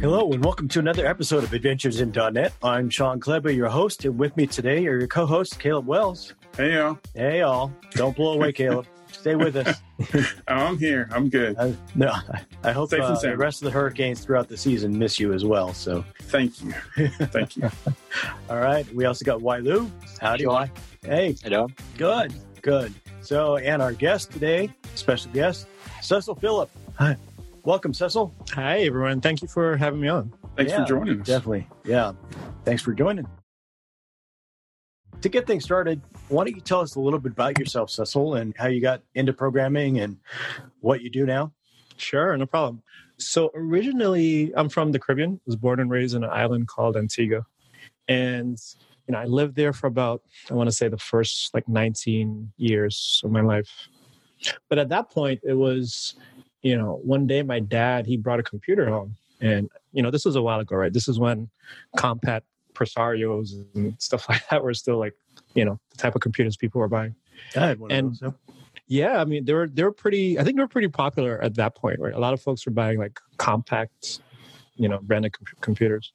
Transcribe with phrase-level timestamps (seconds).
[0.00, 2.52] Hello and welcome to another episode of Adventures in .NET.
[2.62, 6.34] I'm Shawn Clabough, your host, and with me today are your co-hosts, Caleb Wells.
[6.56, 6.98] Hey y'all.
[7.14, 7.72] Hey y'all.
[7.92, 8.86] Don't blow away, Caleb.
[9.10, 9.80] Stay with us.
[10.14, 11.08] oh, I'm here.
[11.10, 11.56] I'm good.
[11.58, 12.12] Uh, no,
[12.62, 15.74] I hope uh, the rest of the hurricanes throughout the season miss you as well.
[15.74, 16.72] So, Thank you.
[17.08, 17.68] Thank you.
[18.50, 18.86] all right.
[18.94, 19.90] We also got Wai Liu.
[20.20, 20.54] Howdy, Shawn.
[20.54, 20.70] Wai.
[21.02, 21.68] Hey, Hello.
[21.96, 22.94] good, good.
[23.20, 25.66] So, and our guest today, special guest,
[26.02, 26.70] Cecil Phillip.
[26.98, 27.16] Hi.
[27.68, 28.34] Welcome, Cecil.
[28.52, 29.20] Hi, everyone.
[29.20, 30.32] Thank you for having me on.
[30.56, 31.26] Thanks Yeah, for joining us.
[31.26, 31.68] Definitely.
[31.84, 32.14] Yeah.
[32.64, 33.26] Thanks for joining.
[35.20, 38.36] To get things started, why don't you tell us a little bit about yourself, Cecil,
[38.36, 40.16] and how you got into programming and
[40.80, 41.52] what you do now?
[41.98, 42.82] Sure, no problem.
[43.18, 45.34] So, originally, I'm from the Caribbean.
[45.34, 47.44] I was born and raised in an island called Antigua.
[48.08, 48.58] And,
[49.06, 52.50] you know, I lived there for about, I want to say, the first like 19
[52.56, 53.88] years of my life.
[54.70, 56.14] But at that point, it was,
[56.62, 59.16] you know, one day my dad, he brought a computer home.
[59.40, 60.92] And, you know, this was a while ago, right?
[60.92, 61.48] This is when
[61.96, 62.40] Compaq
[62.74, 65.14] Presarios and stuff like that were still like,
[65.54, 67.14] you know, the type of computers people were buying.
[67.56, 68.32] I had one And- of those.
[68.90, 70.38] Yeah, I mean they were they were pretty.
[70.38, 72.14] I think they were pretty popular at that point, right?
[72.14, 73.88] A lot of folks were buying like Compaq,
[74.76, 76.14] you know, branded com- computers.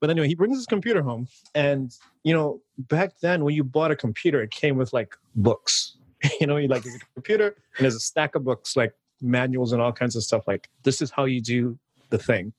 [0.00, 3.92] But anyway, he brings his computer home, and you know, back then when you bought
[3.92, 5.96] a computer, it came with like books.
[6.40, 9.80] you know, you like a computer and there's a stack of books, like manuals and
[9.80, 10.44] all kinds of stuff.
[10.46, 11.78] Like this is how you do
[12.10, 12.52] the thing.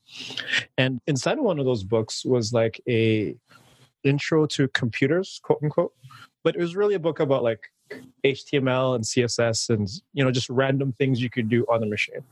[0.76, 3.36] And inside of one of those books was like a
[4.04, 5.92] intro to computers, quote unquote.
[6.44, 7.70] But it was really a book about like
[8.24, 12.22] HTML and CSS and you know just random things you could do on the machine.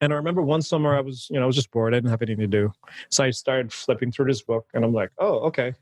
[0.00, 2.10] And I remember one summer I was you know I was just bored I didn't
[2.10, 2.72] have anything to do,
[3.08, 5.74] so I started flipping through this book and I'm like oh okay,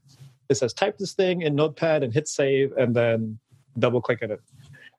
[0.48, 3.38] it says type this thing in Notepad and hit save and then
[3.78, 4.40] double click it.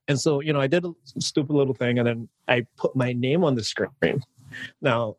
[0.07, 3.13] And so you know I did a stupid little thing and then I put my
[3.13, 4.23] name on the screen.
[4.81, 5.17] Now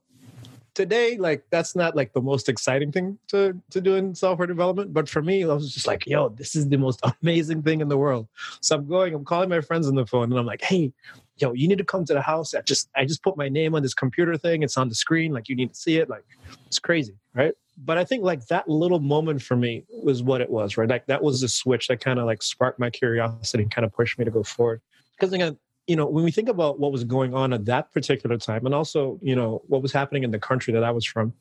[0.74, 4.92] today like that's not like the most exciting thing to to do in software development
[4.92, 7.89] but for me i was just like yo this is the most amazing thing in
[7.89, 8.27] the world
[8.61, 10.92] so i'm going i'm calling my friends on the phone and i'm like hey
[11.36, 12.55] yo you need to come to the house.
[12.55, 14.62] I just i just put my name on this computer thing.
[14.62, 15.33] It's on the screen.
[15.33, 16.08] Like you need to see it.
[16.08, 16.24] Like
[16.67, 17.55] it's crazy right?
[17.77, 20.89] But i think like that little moment for me was what it was right?
[20.89, 23.92] Like that was the switch that kind of like sparked my curiosity and kind of
[23.92, 24.80] pushed me to go forward.
[25.17, 28.39] Because again you know, when we think about what was going on at that particular
[28.39, 31.34] time, and also, you know, what was happening in the country that I was from,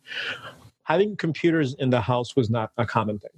[0.84, 3.32] having computers in the house was not a common thing.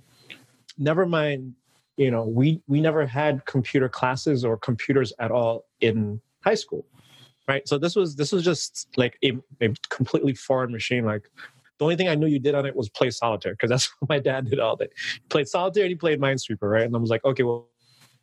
[0.77, 1.53] Never mind,
[1.97, 6.85] you know, we we never had computer classes or computers at all in high school,
[7.47, 7.67] right?
[7.67, 11.05] So this was this was just like a, a completely foreign machine.
[11.05, 11.29] Like
[11.77, 14.09] the only thing I knew you did on it was play solitaire because that's what
[14.09, 14.87] my dad did all day.
[15.15, 16.83] He played solitaire and he played Minesweeper, right?
[16.83, 17.69] And I was like, okay, well,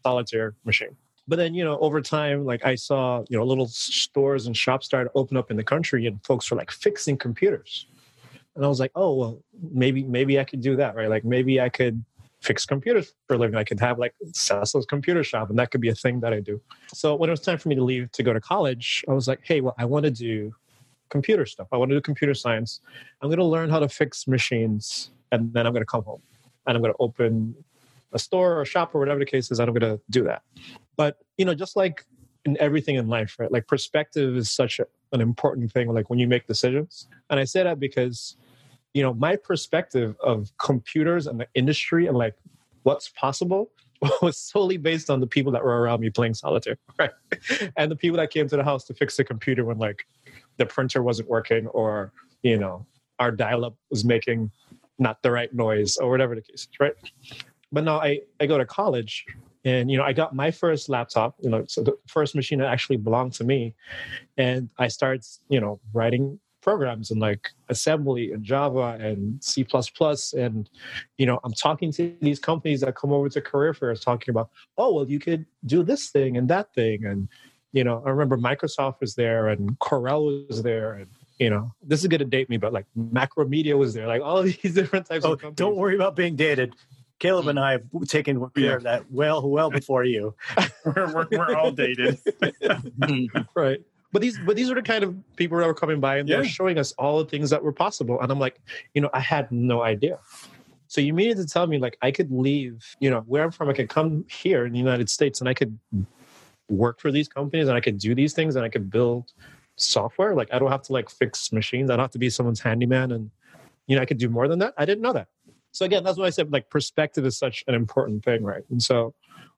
[0.02, 0.96] solitaire machine
[1.28, 4.86] but then you know over time like i saw you know little stores and shops
[4.86, 7.86] started to open up in the country and folks were like fixing computers
[8.56, 11.60] and i was like oh well maybe maybe i could do that right like maybe
[11.60, 12.04] i could
[12.42, 13.56] fix computers for a living.
[13.56, 16.40] I could have like cecil's computer shop and that could be a thing that i
[16.40, 16.60] do.
[16.92, 19.28] So when it was time for me to leave to go to college i was
[19.28, 20.54] like hey well i want to do
[21.08, 21.68] computer stuff.
[21.72, 22.80] I want to do computer science.
[23.20, 26.22] I'm going to learn how to fix machines and then i'm going to come home
[26.66, 27.54] and i'm going to open
[28.12, 30.24] a store or a shop or whatever the case is and i'm going to do
[30.24, 30.42] that.
[30.96, 32.04] But you know just like
[32.44, 34.80] in everything in life right like perspective is such
[35.12, 37.08] an important thing like when you make decisions.
[37.30, 38.36] And i say that because
[38.94, 42.34] you know my perspective of computers and the industry and like
[42.82, 43.70] what's possible
[44.22, 47.10] was solely based on the people that were around me playing solitaire right?
[47.76, 50.06] And the people that came to the house to fix the computer when like
[50.56, 52.86] the printer wasn't working or you know
[53.18, 54.50] our dial-up was making
[54.98, 56.94] not the right noise or whatever the case is right?
[57.70, 59.24] But now i i go to college
[59.64, 62.68] and you know i got my first laptop you know so the first machine that
[62.68, 63.74] actually belonged to me.
[64.36, 69.66] And i started you know writing programs and like assembly and java and c++
[70.38, 70.70] and
[71.18, 74.48] you know i'm talking to these companies that come over to career fairs talking about
[74.78, 77.28] oh well you could do this thing and that thing and
[77.72, 81.08] you know i remember microsoft was there and corel was there and
[81.38, 84.42] you know this is going to date me but like macromedia was there like all
[84.62, 86.74] these different types Oh, of companies don't worry about being dated.
[87.18, 90.34] Caleb and I have taken care of that well, well before you.
[90.84, 92.18] We're, we're, we're all dated.
[93.54, 93.80] right
[94.12, 96.44] but these but these are the kind of people that were coming by and they're
[96.44, 98.20] showing us all the things that were possible.
[98.20, 98.60] And i'm like
[98.94, 100.18] you know i had no idea.
[100.86, 103.70] So you mean to tell me like i could leave you know where i'm from
[103.70, 105.78] i could come here in the united states and i could
[106.68, 109.32] work for these companies and i could do these things and i could build
[109.76, 110.34] software?
[110.34, 111.90] Like i don't have to like fix machines.
[111.90, 113.30] I don't have to be someone's handyman and
[113.86, 114.74] you know i could do more than that.
[114.76, 115.28] I didn't know that.
[115.72, 118.64] So again that's why i said like perspective is such an important thing right?
[118.70, 119.14] And so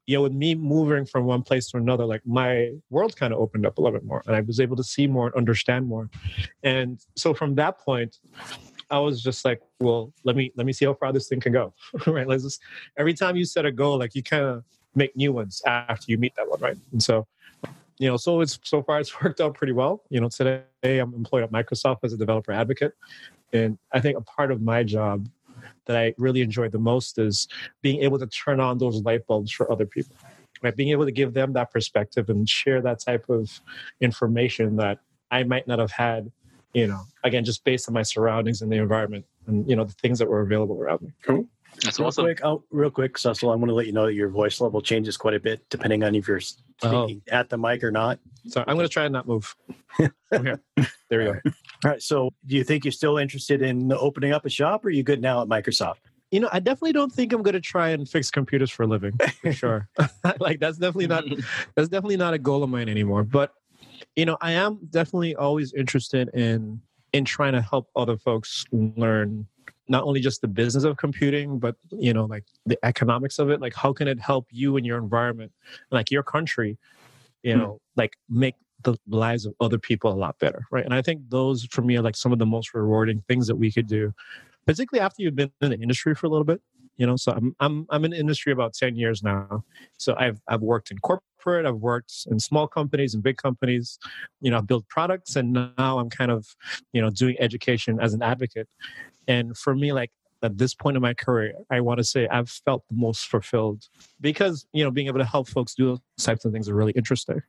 [0.07, 3.41] you know, with me moving from one place to another, like my world kind of
[3.41, 5.87] opened up a little bit more and I was able to see more and understand
[5.87, 6.11] more.
[6.63, 8.19] And so from that point,
[8.91, 11.53] I was just like, well, let me let me see how far this thing can
[11.53, 11.73] go.
[12.07, 12.27] right.
[12.27, 12.61] Let's just
[12.99, 14.65] every time you set a goal, like you kind of
[14.95, 16.77] make new ones after you meet that one, right?
[16.93, 17.27] And so,
[17.99, 20.03] you know, so it's so far it's worked out pretty well.
[20.11, 22.93] You know, today I'm employed at Microsoft as a developer advocate.
[23.53, 25.29] And I think a part of my job
[25.87, 27.49] that I really enjoy the most is
[27.83, 30.17] being able to turn on those light bulbs for other people.
[30.63, 30.75] Right?
[30.75, 33.61] Being able to give them that perspective and share that type of
[34.01, 34.99] information that
[35.31, 36.31] I might not have had,
[36.73, 39.93] you know, again, just based on my surroundings and the environment and, you know, the
[39.93, 41.13] things that were available around me.
[41.23, 41.47] Cool.
[41.83, 42.25] That's real awesome.
[42.25, 44.81] quick, oh, real quick, Cecil, I want to let you know that your voice level
[44.81, 46.41] changes quite a bit depending on if you're
[46.83, 47.07] oh.
[47.07, 48.19] speaking at the mic or not.
[48.49, 49.55] So I'm going to try and not move.
[50.33, 50.55] okay.
[51.09, 51.41] There we go.
[51.85, 52.03] All right.
[52.03, 55.03] So, do you think you're still interested in opening up a shop, or are you
[55.03, 55.97] good now at Microsoft?
[56.31, 58.87] You know, I definitely don't think I'm going to try and fix computers for a
[58.87, 59.19] living.
[59.43, 59.89] For sure.
[60.41, 61.25] like that's definitely not
[61.75, 63.23] that's definitely not a goal of mine anymore.
[63.23, 63.53] But
[64.17, 66.81] you know, I am definitely always interested in
[67.13, 69.47] in trying to help other folks learn
[69.89, 73.61] not only just the business of computing, but you know, like the economics of it.
[73.61, 75.53] Like, how can it help you and your environment,
[75.91, 76.79] like your country,
[77.43, 77.59] you hmm.
[77.59, 80.85] know, like make the lives of other people a lot better, right?
[80.85, 83.57] And I think those, for me, are like some of the most rewarding things that
[83.57, 84.13] we could do,
[84.67, 86.61] particularly after you've been in the industry for a little bit.
[86.97, 89.65] You know, so I'm I'm I'm in the industry about ten years now.
[89.99, 93.99] So I've I've worked in corporate, I've worked in small companies and big companies.
[94.41, 96.57] You know, I've built products, and now I'm kind of,
[96.93, 98.69] you know, doing education as an advocate.
[99.27, 100.11] And for me, like
[100.43, 103.89] at this point in my career, I want to say I've felt the most fulfilled
[104.21, 106.93] because, you know, being able to help folks do those types of things are really
[106.93, 107.41] interesting.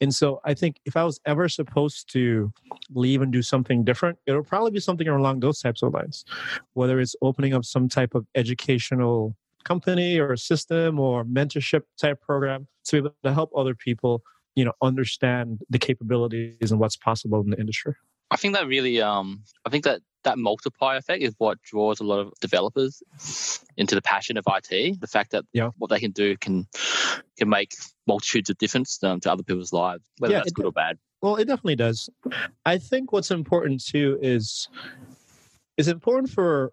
[0.00, 2.50] And so I think if I was ever supposed to
[2.94, 6.24] leave and do something different, it'll probably be something along those types of lines,
[6.72, 12.20] whether it's opening up some type of educational company or a system or mentorship type
[12.20, 14.22] program to be able to help other people,
[14.54, 17.94] you know, understand the capabilities and what's possible in the industry.
[18.30, 22.04] I think that really, um, I think that that multiplier effect is what draws a
[22.04, 23.02] lot of developers
[23.76, 25.00] into the passion of IT.
[25.00, 25.70] The fact that yeah.
[25.78, 26.66] what they can do can
[27.36, 27.74] can make
[28.06, 30.98] multitudes of difference um, to other people's lives, whether Yeah, that's good or bad.
[31.22, 32.08] Well, it definitely does.
[32.64, 34.68] I think what's important too is
[35.76, 36.72] it's important for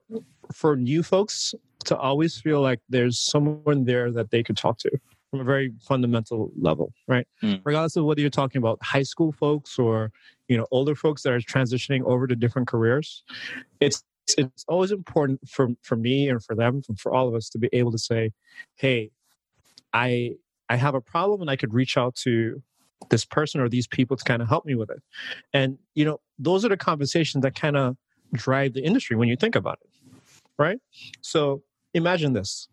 [0.54, 1.56] for new folks
[1.88, 4.92] to always feel like there's someone there that they could talk to
[5.32, 7.28] from a very fundamental level, right?
[7.44, 7.62] Mm.
[7.64, 10.12] Regardless of whether you're talking about high school folks or
[10.48, 13.24] you know older folks that are transitioning over to different careers,
[13.80, 14.04] it's
[14.38, 17.58] it's always important for for me and for them and for all of us to
[17.58, 18.32] be able to say,
[18.76, 19.12] "Hey,
[19.94, 20.34] I
[20.70, 22.62] I have a problem and I could reach out to
[23.10, 25.02] this person or these people to kind of help me with it.
[25.54, 27.96] And you know, those are the conversations that kind of
[28.34, 29.90] drive the industry when you think about it.
[30.58, 30.80] Right?
[31.22, 31.62] So
[31.98, 32.68] imagine this.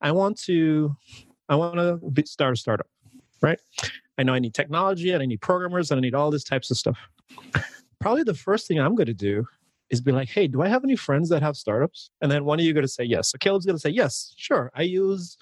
[0.00, 0.96] I want to
[1.48, 2.86] I want to start a startup,
[3.42, 3.58] right?
[4.18, 6.70] I know I need technology and I need programmers and I need all these types
[6.70, 6.98] of stuff.
[8.00, 9.46] Probably the first thing I'm going to do
[9.90, 12.10] is be like, hey, do I have any friends that have startups?
[12.20, 13.30] And then one of you going to say yes.
[13.30, 14.70] So Caleb's going to say, yes, sure.
[14.74, 15.36] I use,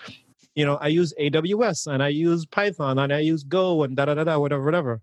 [0.55, 4.07] you know, I use AWS and I use Python and I use Go and da
[4.07, 5.01] da da da, whatever, whatever.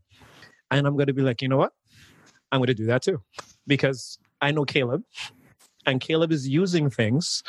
[0.71, 1.73] And I'm going to be like, you know what?
[2.51, 3.21] I'm going to do that too
[3.67, 5.03] because I know Caleb
[5.85, 7.43] and Caleb is using things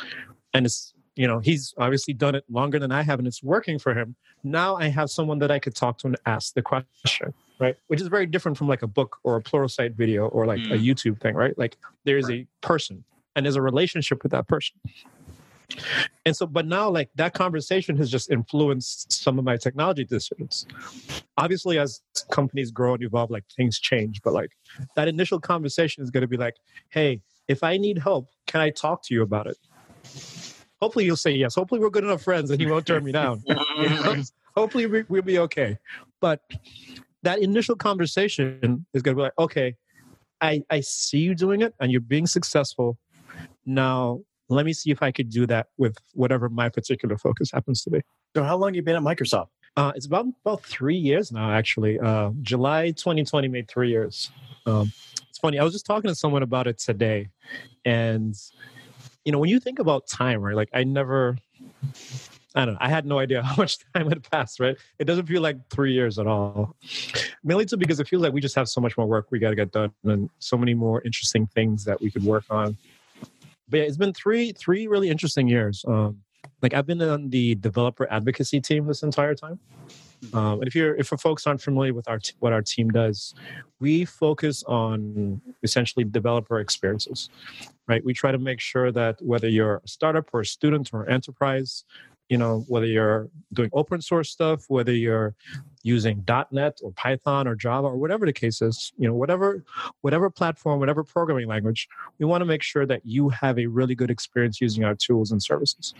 [0.53, 3.79] and it's, you know, he's obviously done it longer than I have and it's working
[3.79, 4.15] for him.
[4.43, 7.75] Now I have someone that I could talk to and ask the question, right?
[7.87, 10.75] Which is very different from like a book or a Pluralsight video or like a
[10.75, 10.85] Mm.
[10.85, 11.57] YouTube thing, right?
[11.57, 13.03] Like there's a person
[13.35, 14.79] and there's a relationship with that person.
[16.25, 20.65] And so, but now like that conversation has just influenced some of my technology decisions.
[21.37, 24.51] Obviously, as companies grow and evolve, like things change, but like
[24.95, 26.55] that initial conversation is going to be like,
[26.89, 29.57] hey, if I need help, can I talk to you about it?
[30.81, 31.55] Hopefully, you'll say yes.
[31.55, 33.43] Hopefully, we're good enough friends and he won't turn me down.
[33.77, 34.23] You know?
[34.55, 35.77] Hopefully, we, we'll be okay.
[36.19, 36.41] But
[37.23, 39.75] that initial conversation is going to be like, okay,
[40.41, 42.97] I, I see you doing it and you're being successful.
[43.65, 47.83] Now, let me see if I could do that with whatever my particular focus happens
[47.83, 48.01] to be.
[48.35, 49.47] So, how long you been at Microsoft?
[49.77, 51.99] Uh, it's about about three years now, actually.
[51.99, 54.29] Uh, July 2020 made three years.
[54.65, 54.91] Um,
[55.29, 55.59] it's funny.
[55.59, 57.29] I was just talking to someone about it today,
[57.85, 58.35] and
[59.25, 60.55] you know, when you think about time, right?
[60.55, 61.37] Like, I never,
[62.55, 62.79] I don't know.
[62.81, 64.59] I had no idea how much time had passed.
[64.59, 64.77] Right?
[64.99, 66.75] It doesn't feel like three years at all.
[67.43, 69.49] Mainly too because it feels like we just have so much more work we got
[69.49, 72.77] to get done, and so many more interesting things that we could work on.
[73.69, 75.85] But yeah, it's been three three really interesting years.
[75.87, 76.21] Um,
[76.61, 79.59] like I've been on the developer advocacy team this entire time.
[80.33, 83.33] Um, and if you're if folks aren't familiar with our t- what our team does,
[83.79, 87.29] we focus on essentially developer experiences,
[87.87, 88.03] right?
[88.05, 91.13] We try to make sure that whether you're a startup or a student or an
[91.13, 91.83] enterprise,
[92.29, 95.35] you know, whether you're doing open source stuff, whether you're
[95.83, 99.63] using .NET or Python or Java or whatever the case is, you know, whatever
[99.99, 103.95] whatever platform, whatever programming language, we want to make sure that you have a really
[103.95, 105.93] good experience using our tools and services.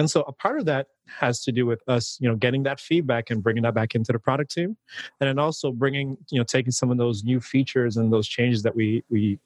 [0.00, 0.86] And so a part of that
[1.18, 4.12] has to do with us, you know, getting that feedback and bringing that back into
[4.12, 4.76] the product team,
[5.20, 8.62] and then also bringing, you know, taking some of those new features and those changes
[8.62, 9.38] that we we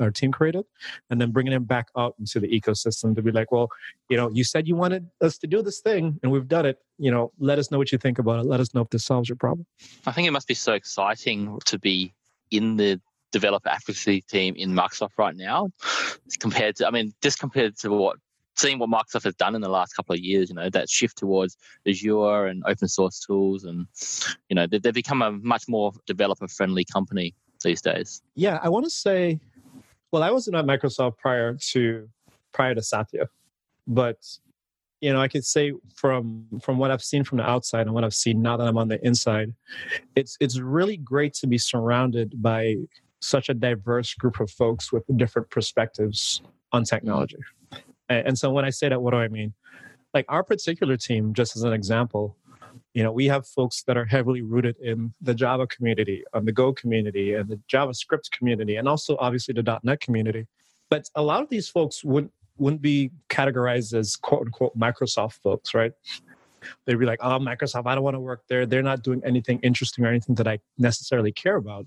[0.00, 0.64] our team created,
[1.10, 3.68] and then bringing them back out into the ecosystem to be like, well,
[4.08, 6.78] you know, you said you wanted us to do this thing, and we've done it.
[6.98, 8.46] You know, let us know what you think about it.
[8.46, 9.64] Let us know if this solves your problem.
[10.06, 12.14] I think it must be so exciting to be
[12.50, 13.00] in the
[13.30, 15.68] developer advocacy team in Microsoft right now,
[16.40, 18.16] compared to, I mean, just compared to what
[18.60, 21.18] seeing what Microsoft has done in the last couple of years, you know, that shift
[21.18, 21.56] towards
[21.88, 23.86] Azure and open source tools, and
[24.48, 28.22] you know, they've become a much more developer friendly company these days.
[28.34, 29.40] Yeah, I want to say
[30.12, 32.08] well, I wasn't at Microsoft prior to
[32.52, 33.28] prior to Satya,
[33.86, 34.16] but
[35.00, 38.04] you know, I could say from from what I've seen from the outside and what
[38.04, 39.54] I've seen now that I'm on the inside,
[40.16, 42.76] it's it's really great to be surrounded by
[43.20, 47.38] such a diverse group of folks with different perspectives on technology.
[48.10, 49.54] And, so when I say that, what do I mean?
[50.12, 52.36] Like our particular team, just as an example,
[52.94, 56.52] you know we have folks that are heavily rooted in the java community and the
[56.52, 59.80] go community and the javascript community and also obviously the.
[59.82, 60.46] net community.
[60.88, 65.72] But a lot of these folks wouldn't wouldn't be categorized as quote unquote microsoft folks
[65.74, 65.92] right?
[66.84, 68.66] They'd be like oh microsoft i don't want to work there.
[68.66, 71.86] They're not doing anything interesting or anything that i necessarily care about.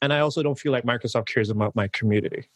[0.00, 2.48] And i also don't feel like microsoft cares about my community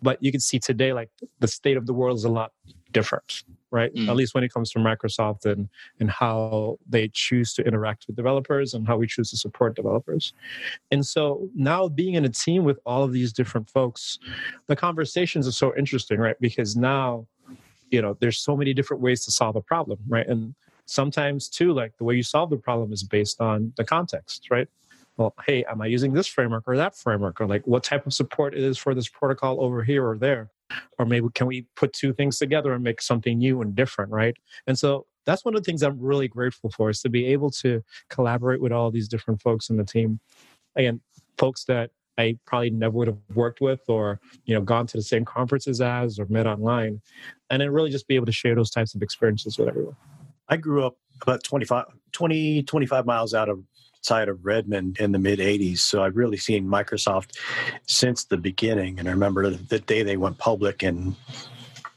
[0.00, 2.52] but you can see today like the state of the world is a lot
[2.92, 3.94] different right?
[3.94, 4.08] Mm.
[4.08, 5.68] at least when it comes to microsoft and
[6.00, 10.32] and how they choose to interact with developers and how we choose to support developers.
[10.90, 14.18] And so now being in a team with all of these different folks
[14.66, 16.36] the conversations are so interesting right?
[16.40, 17.26] Because now
[17.90, 20.26] you know there's so many different ways to solve a problem right?
[20.26, 20.54] And
[20.86, 24.68] sometimes too like the way you solve the problem is based on the context right
[25.18, 27.40] well, hey, am I using this framework or that framework?
[27.40, 30.50] Or like what type of support is for this protocol over here or there?
[30.98, 34.36] Or maybe can we put two things together and make something new and different, right?
[34.66, 37.50] And so that's one of the things I'm really grateful for is to be able
[37.50, 40.20] to collaborate with all these different folks in the team.
[40.76, 41.00] Again,
[41.36, 45.02] folks that I probably never would have worked with or, you know, gone to the
[45.02, 47.00] same conferences as or met online.
[47.50, 49.96] And then really just be able to share those types of experiences with everyone.
[50.48, 53.62] I grew up about 25, 20, 25 miles out of
[53.98, 55.78] outside of Redmond in the mid 80s.
[55.78, 57.36] So I've really seen Microsoft
[57.86, 58.98] since the beginning.
[58.98, 61.16] And I remember the day they went public and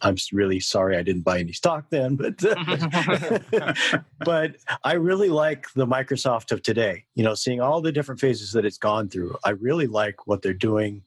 [0.02, 2.36] I'm really sorry I didn't buy any stock then, but
[4.26, 7.06] but I really like the Microsoft of today.
[7.14, 9.38] You know, seeing all the different phases that it's gone through.
[9.46, 11.04] I really like what they're doing,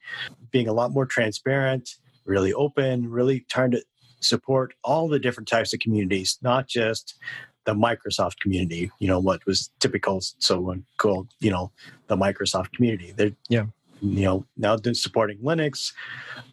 [0.52, 3.82] being a lot more transparent, really open, really trying to
[4.20, 7.18] support all the different types of communities, not just
[7.64, 11.71] the Microsoft community, you know, what was typical so called, you know,
[12.09, 13.12] the Microsoft community.
[13.16, 13.66] They're yeah.
[14.00, 15.92] You know, now they're supporting Linux,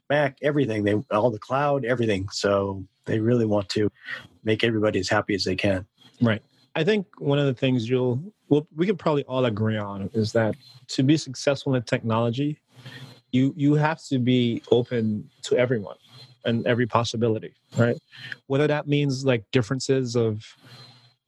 [0.09, 0.83] Mac, everything.
[0.83, 2.29] They all the cloud, everything.
[2.29, 3.91] So they really want to
[4.45, 5.85] make everybody as happy as they can.
[6.21, 6.41] Right.
[6.75, 10.31] I think one of the things you'll well, we can probably all agree on is
[10.33, 10.55] that
[10.89, 12.59] to be successful in technology,
[13.31, 15.97] you you have to be open to everyone
[16.45, 17.97] and every possibility, right?
[18.47, 20.43] Whether that means like differences of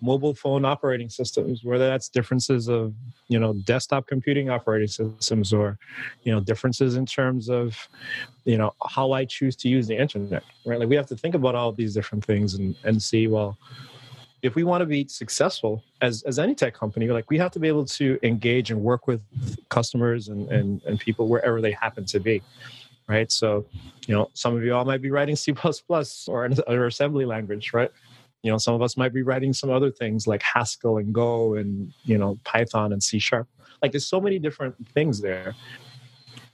[0.04, 2.94] mobile phone operating systems whether that's differences of
[3.30, 5.78] you know desktop computing operating systems or
[6.24, 7.88] you know differences in terms of
[8.44, 10.80] you know how i choose to use the internet right?
[10.80, 13.58] Like we have to think about all these different things and and see well
[14.42, 17.60] if we want to be successful as as any tech company like we have to
[17.60, 19.22] be able to engage and work with
[19.70, 22.42] customers and and, and people wherever they happen to be
[23.08, 23.32] right?
[23.32, 23.66] So
[24.08, 25.54] you know some of you all might be writing c++
[26.28, 27.92] or or assembly language right
[28.44, 31.56] you know some of us might be writing some other things like haskell and go
[31.56, 33.48] and you know python and c sharp.
[33.82, 35.56] Like there's so many different things there.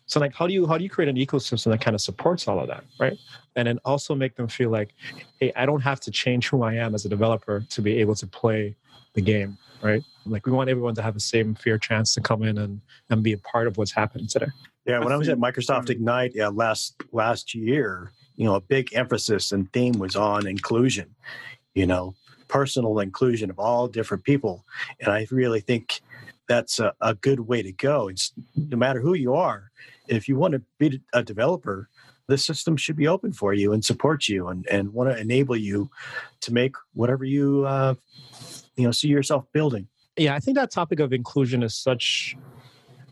[0.06, 2.48] So like how do you how do you create an ecosystem that kind of supports
[2.48, 3.18] all of that right?
[3.56, 4.94] And then also make them feel like
[5.40, 8.16] hey i don't have to change who i am as a developer to be able
[8.16, 8.76] to play
[9.14, 10.04] the game right?
[10.26, 13.24] Like we want everyone to have the same fair chance to come in and and
[13.24, 14.48] be a part of what's happening today.
[14.86, 15.92] Yeah when i was at microsoft mm-hmm.
[15.92, 21.14] ignite yeah last last year you know a big emphasis and theme was on inclusion
[21.74, 22.16] you know,
[22.48, 24.66] personal inclusion of all different people.
[25.00, 26.02] And I really think
[26.48, 28.08] that's a, a good way to go.
[28.08, 29.72] It's no matter who you are,
[30.08, 31.90] if you want to be a developer,
[32.28, 35.56] the system should be open for you and support you and, and want to enable
[35.56, 35.90] you
[36.42, 37.96] to make whatever you uh,
[38.76, 39.88] you know see yourself building.
[40.18, 42.36] Yeah, I think that topic of inclusion is such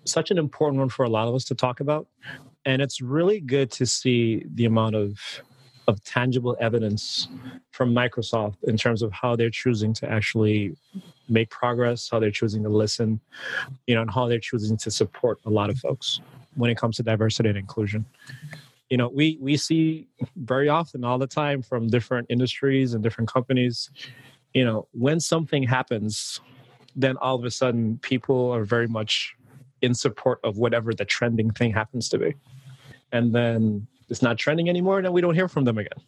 [0.03, 2.07] such an important one for a lot of us to talk about.
[2.65, 5.19] And it's really good to see the amount of
[5.88, 7.27] of tangible evidence
[7.72, 10.75] from Microsoft in terms of how they're choosing to actually
[11.29, 13.20] make progress, how they're choosing to listen,
[13.88, 16.20] you know, and how they're choosing to support a lot of folks
[16.56, 18.06] when it comes to diversity and inclusion.
[18.89, 23.32] You know, we we see very often all the time from different industries and different
[23.32, 23.89] companies,
[24.53, 26.41] you know, when something happens,
[26.96, 29.36] then all of a sudden people are very much
[29.82, 32.34] in support of whatever the trending thing happens to be.
[33.12, 35.99] And then it's not trending anymore, and then we don't hear from them again.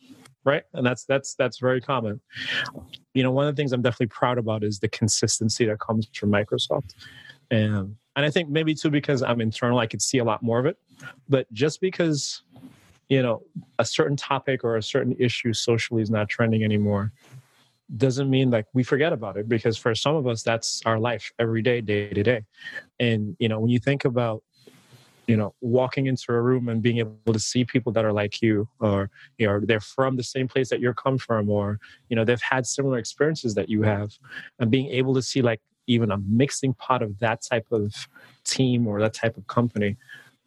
[0.46, 0.64] Right.
[0.74, 2.22] And that's that's that's very common.
[3.14, 6.08] You know, one of the things I'm definitely proud about is the consistency that comes
[6.14, 6.96] from Microsoft.
[7.52, 10.60] And and I think maybe too because I'm internal, I could see a lot more
[10.60, 10.78] of it.
[11.28, 12.42] But just because,
[13.10, 13.44] you know,
[13.80, 17.12] a certain topic or a certain issue socially is not trending anymore,
[17.98, 21.32] doesn't mean like we forget about it because for some of us that's our life
[21.40, 22.46] every day day to day
[23.00, 24.44] and you know when you think about
[25.30, 28.42] you know walking into a room and being able to see people that are like
[28.42, 32.16] you or you know they're from the same place that you're come from or you
[32.16, 34.18] know they've had similar experiences that you have.
[34.58, 37.94] And being able to see like even a mixing pot of that type of
[38.44, 39.98] team or that type of company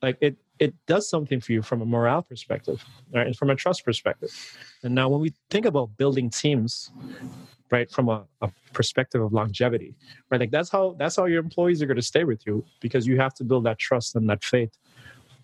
[0.02, 2.84] like it it does something for you from a morale perspective
[3.14, 4.32] right and from a trust perspective.
[4.82, 6.90] And now when we think about building teams
[7.72, 9.94] right from a, a, perspective of longevity
[10.30, 10.40] right?
[10.40, 13.18] Like that's how that's how your employees are going to stay with you because you
[13.18, 14.78] have to build that trust and that faith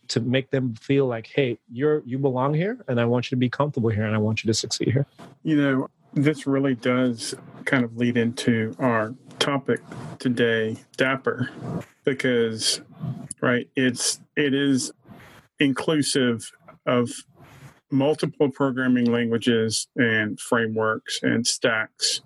[0.08, 3.36] to make them feel like hey you're you belong here and i want you to
[3.36, 5.06] be comfortable here and i want you to succeed here.
[5.42, 7.34] You know this really does
[7.66, 9.80] kind of lead into our topic
[10.18, 11.50] today Dapr
[12.04, 12.80] because
[13.42, 14.90] right it's it is
[15.60, 16.50] inclusive
[16.86, 17.10] of
[17.90, 22.20] multiple programming languages and frameworks and stacks.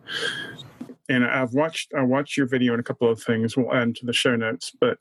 [1.08, 4.06] And I've watched I watched your video and a couple of things we'll add to
[4.06, 4.98] the show notes, but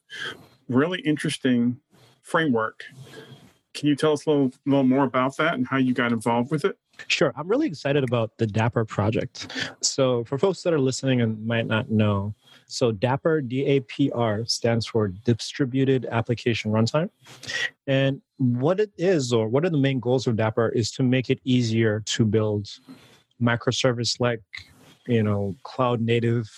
[0.68, 1.80] really interesting
[2.22, 2.84] framework.
[3.74, 6.51] Can you tell us a little, little more about that and how you got involved
[6.51, 6.77] with it?
[7.08, 7.34] Sure.
[7.36, 9.51] I'm really excited about the Dapr project.
[9.81, 12.34] So, for folks that are listening and might not know,
[12.67, 17.10] so Dapr, D A P R, stands for Distributed Application Runtime.
[17.88, 21.30] And what it is, or what are the main goals of Dapr, is to make
[21.30, 22.69] it easier to build
[23.41, 24.41] microservice like,
[25.08, 26.49] you know, cloud native,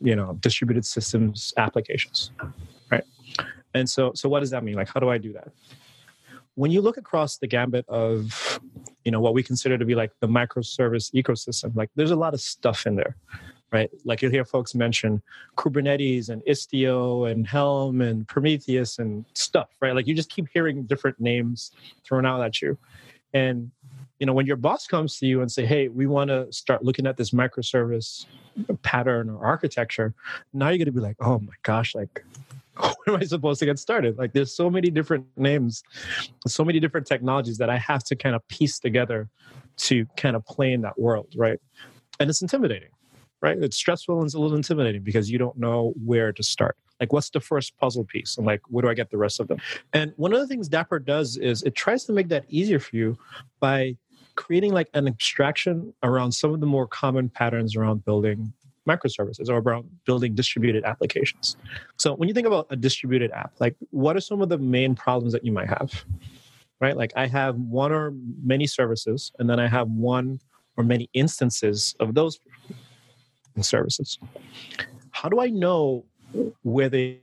[0.00, 2.30] you know, distributed systems applications.
[2.90, 3.04] Right.
[3.74, 4.76] And so, so what does that mean?
[4.76, 5.48] Like, how do I do that?
[6.56, 8.58] when you look across the gambit of
[9.06, 11.74] you know what we consider to be like the microservice ecosystem.
[11.76, 13.16] Like there's a lot of stuff in there
[13.72, 13.90] right?
[14.04, 15.20] Like you'll hear folks mention
[15.56, 19.94] kubernetes and istio and helm and prometheus and stuff right?
[19.94, 21.70] Like you just keep hearing different names
[22.04, 22.76] thrown out at you.
[23.32, 23.70] And
[24.18, 26.82] you know when your boss comes to you and say hey we want to start
[26.82, 28.24] looking at this microservice
[28.82, 30.14] pattern or architecture
[30.54, 32.24] now you're going to be like oh my gosh like
[33.04, 34.18] where am I supposed to get started?
[34.18, 35.82] Like there's so many different names,
[36.46, 39.28] so many different technologies that I have to kind of piece together
[39.78, 41.58] to kind of play in that world, right?
[42.20, 42.90] And it's intimidating,
[43.40, 43.58] right?
[43.58, 46.76] It's stressful and it's a little intimidating because you don't know where to start.
[47.00, 49.48] Like what's the first puzzle piece and like where do I get the rest of
[49.48, 49.58] them?
[49.92, 52.96] And one of the things Dapr does is it tries to make that easier for
[52.96, 53.18] you
[53.60, 53.96] by
[54.34, 58.52] creating like an abstraction around some of the more common patterns around building
[58.86, 61.56] microservices or about building distributed applications.
[61.96, 64.94] So when you think about a distributed app, like what are some of the main
[64.94, 66.04] problems that you might have?
[66.80, 66.96] Right?
[66.96, 68.12] Like I have one or
[68.44, 70.40] many services, and then I have one
[70.76, 72.38] or many instances of those
[73.60, 74.18] services.
[75.10, 76.04] How do I know
[76.62, 77.20] where they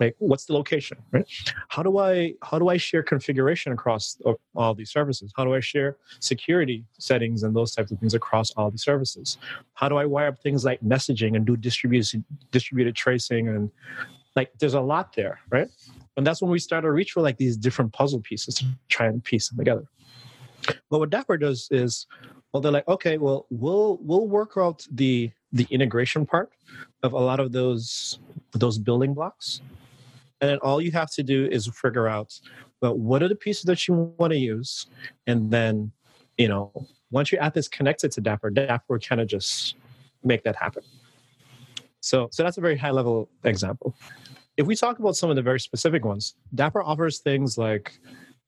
[0.00, 1.26] like what's the location right?
[1.68, 5.32] How do i how do i share configuration across uh, all these services?
[5.36, 9.38] How do i share security settings and those types of things across all these services?
[9.74, 13.70] How do i wire up things like messaging and do distributed distributed tracing and
[14.34, 15.68] like there's a lot there right?
[16.16, 19.06] And that's when we start to reach for like these different puzzle pieces to try
[19.06, 19.84] and piece them together.
[20.90, 22.06] But what Dapr does is
[22.52, 26.50] well they're like okay well we'll we'll work out the the integration part
[27.02, 28.18] of a lot of those
[28.52, 29.60] those building blocks.
[30.40, 32.38] And then all you have to do is figure out
[32.82, 34.86] well what are the pieces that you want to use?
[35.26, 35.92] And then
[36.38, 36.72] you know
[37.10, 39.76] once your app is connected to Dapr Dapr kind of just
[40.22, 40.82] make that happen.
[42.00, 43.94] So so that's a very high level example.
[44.56, 47.98] If we talk about some of the very specific ones Dapr offers things like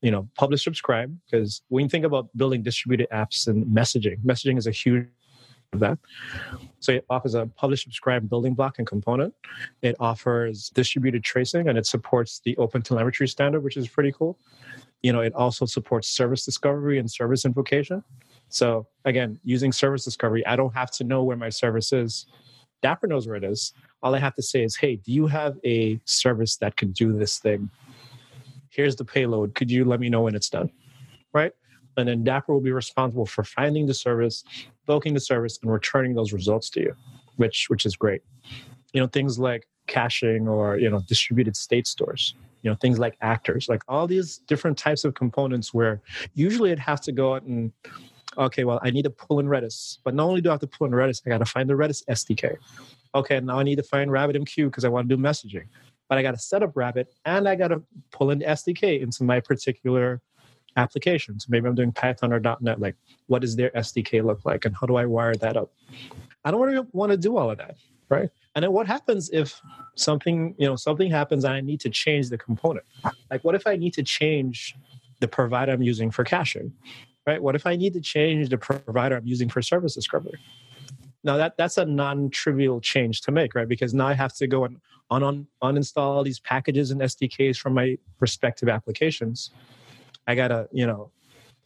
[0.03, 4.59] you know publish subscribe because when you think about building distributed apps and messaging messaging
[4.59, 5.07] is a huge
[5.73, 5.99] that.
[6.81, 9.35] So it offers a publish subscribe building block and component.
[9.83, 14.39] It offers distributed tracing and it supports the open telemetry standard, which is pretty cool.
[15.03, 18.03] You know, it also supports service discovery and service invocation.
[18.49, 22.27] So again, using service discovery, I don't have to know where my service is.
[22.83, 23.73] Dapr knows where it is.
[24.03, 27.13] All I have to say is, hey, do you have a service that can do
[27.13, 27.69] this thing?
[28.71, 29.55] Here's the payload.
[29.55, 30.71] Could you let me know when it's done?
[31.33, 31.53] Right?
[31.99, 34.45] and then Dapr will be responsible for finding the service,
[34.89, 36.95] invoking the service, and returning those results to you,
[37.37, 38.23] which which is great.
[38.93, 43.17] You know, things like caching or you know distributed state stores you know things like
[43.23, 46.03] actors like all these different types of components where
[46.35, 47.73] usually it has to go out and
[48.37, 50.67] okay well i need to pull in redis but not only do i have to
[50.67, 52.55] pull in redis i got to find the redis sdk
[53.15, 55.65] okay now i need to find rabbitmq because i want to do messaging
[56.07, 59.25] but i got to set up rabbit and i got to pull in sdk into
[59.25, 60.21] my particular
[60.79, 62.41] application so maybe i'm doing python or.
[62.61, 65.71] Net like what does their sdk look like and how do i wire that up?
[66.45, 67.77] I don't really want to do all of that
[68.09, 68.31] right?
[68.55, 69.61] And then what happens if
[69.97, 72.87] something you know something happens and i need to change the component?
[73.31, 74.75] Like what if i need to change
[75.21, 76.73] the provider i'm using for caching
[77.27, 77.43] right?
[77.43, 80.39] What if i need to change the provider i'm using for service discovery?
[81.25, 83.69] Now that that's a non-trivial change to make right?
[83.69, 87.97] Because now i have to go and uninstall all these packages and sdks from my
[88.21, 89.51] respective applications
[90.29, 91.11] i gotta you know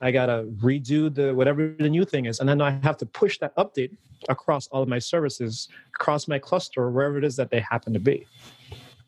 [0.03, 3.38] I gotta redo the whatever the new thing is, and then I have to push
[3.38, 3.96] that update
[4.29, 8.01] across all of my services, across my cluster, wherever it is that they happen to
[8.01, 8.27] be.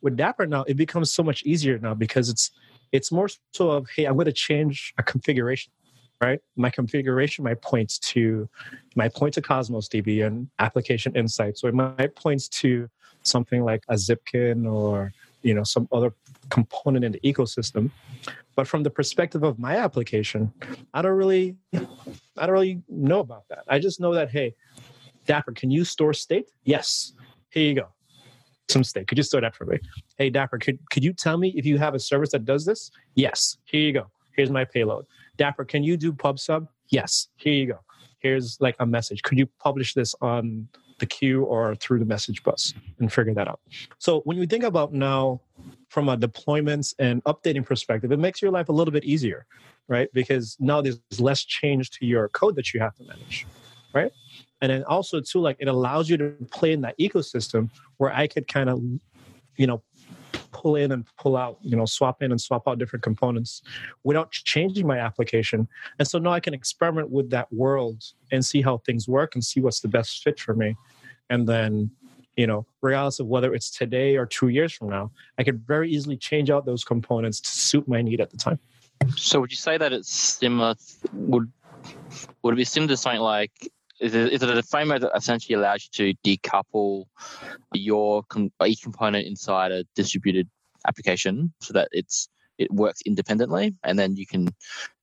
[0.03, 2.53] With Dapr now, it becomes so much easier now because it's
[2.93, 5.73] it's more so of hey, I'm going to change a configuration,
[6.21, 6.39] right?
[6.55, 8.49] My configuration might point to
[8.95, 12.89] my point to Cosmos DB and application insights, or it might point to
[13.23, 15.13] something like a Zipkin or
[15.43, 16.13] you know some other
[16.51, 17.91] component in the ecosystem
[18.57, 20.53] but from the perspective of my application,
[20.93, 23.65] I don't really, I don't really know about that.
[23.69, 24.55] I just know that hey,
[25.27, 26.51] Dapr, can you store state?
[26.65, 27.13] Yes.
[27.51, 27.89] Here you go.
[28.69, 29.09] Some state.
[29.09, 29.79] Could you store that for me?
[30.17, 32.91] Hey, Dapr, could could you tell me if you have a service that does this?
[33.15, 33.59] Yes.
[33.65, 34.11] Here you go.
[34.37, 35.07] Here's my payload.
[35.39, 36.69] Dapr, can you do pub sub?
[36.89, 37.29] Yes.
[37.37, 37.81] Here you go.
[38.21, 39.23] Here's like a message.
[39.23, 43.49] Could you publish this on the queue or through the message bus and figure that
[43.49, 43.61] out?
[43.99, 45.41] So when you think about now
[45.89, 49.47] from a deployments and updating perspective, it makes your life a little bit easier,
[49.89, 50.09] right?
[50.13, 53.47] Because now there's less change to your code that you have to manage,
[53.95, 54.13] right?
[54.61, 58.27] And then also too, like it allows you to play in that ecosystem where I
[58.27, 58.83] could kind of,
[59.57, 59.83] you know,
[60.55, 63.61] pull in and pull out, you know, swap in and swap out different components
[64.05, 65.69] without changing my application.
[65.99, 69.45] And so now I can experiment with that world and see how things work and
[69.45, 70.77] see what's the best fit for me.
[71.29, 71.91] And then
[72.37, 75.91] you know, regardless of whether it's today or two years from now, I could very
[75.91, 78.59] easily change out those components to suit my need at the time.
[79.17, 80.75] So, would you say that it's similar?
[81.13, 81.51] Would
[82.43, 83.71] would it be similar to something like?
[84.01, 87.05] Is it, is it a framework that essentially allows you to decouple
[87.73, 88.25] your
[88.67, 90.49] each component inside a distributed
[90.87, 92.29] application so that it's
[92.59, 94.49] it works independently, and then you can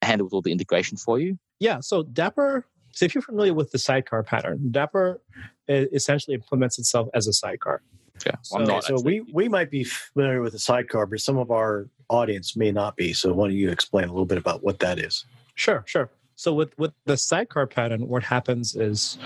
[0.02, 1.38] handle all the integration for you?
[1.60, 1.80] Yeah.
[1.82, 5.20] So Dapr so if you're familiar with the sidecar pattern, Dapr
[5.68, 7.82] essentially implements itself as a sidecar.
[8.26, 11.50] Yeah, well, so, so we we might be familiar with the sidecar, but some of
[11.50, 13.14] our audience may not be.
[13.14, 15.26] So why don't you explain a little bit about what that is?
[15.56, 16.12] Sure, sure.
[16.42, 19.20] So with with the sidecar pattern, what happens is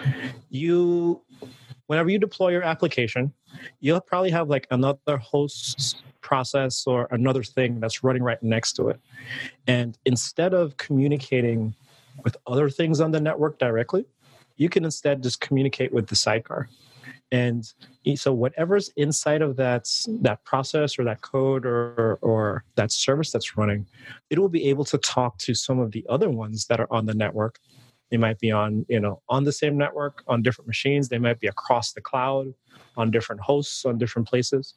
[0.49, 1.21] you
[1.88, 3.32] whenever you deploy your application,
[3.80, 8.89] you'll probably have like another host process or another thing that's running right next to
[8.89, 8.99] it.
[9.65, 11.73] And instead of communicating
[12.25, 14.04] with other things on the network directly,
[14.58, 16.67] you can instead just communicate with the sidecar.
[17.36, 17.65] And
[18.15, 19.89] so whatever's inside of that
[20.21, 23.88] that process or that code or or that service that's running,
[24.30, 27.08] it will be able to talk to some of the other ones that are on
[27.08, 27.60] the network.
[28.10, 31.10] They might be on, you know, on the same network, on different machines.
[31.10, 32.54] They might be across the cloud,
[32.95, 34.74] on different hosts, on different places.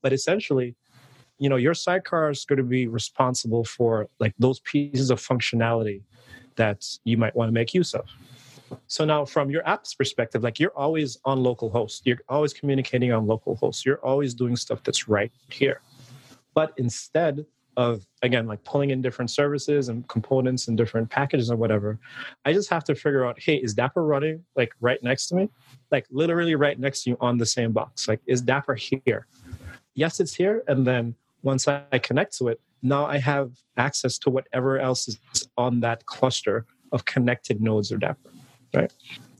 [0.00, 0.76] But essentially,
[1.38, 6.00] you know, your sidecar is going to be responsible for like those pieces of functionality
[6.56, 8.06] that you might want to make use of.
[8.86, 12.06] So now from your app's perspective, like you're always on local host.
[12.06, 13.84] You're always communicating on local hosts.
[13.84, 15.80] You're always doing stuff that's right here.
[16.54, 21.58] But instead of again like pulling in different services and components and different packages and
[21.58, 21.98] whatever,
[22.44, 25.48] I just have to figure out, hey, is Dapr running like right next to me?
[25.92, 28.08] Like literally right next to you on the same box.
[28.08, 29.26] Like is Dapr here?
[29.94, 30.64] Yes, it's here.
[30.66, 35.18] And then once I connect to it, now I have access to whatever else is
[35.56, 38.16] on that cluster of connected nodes or Dapr,
[38.74, 38.92] right?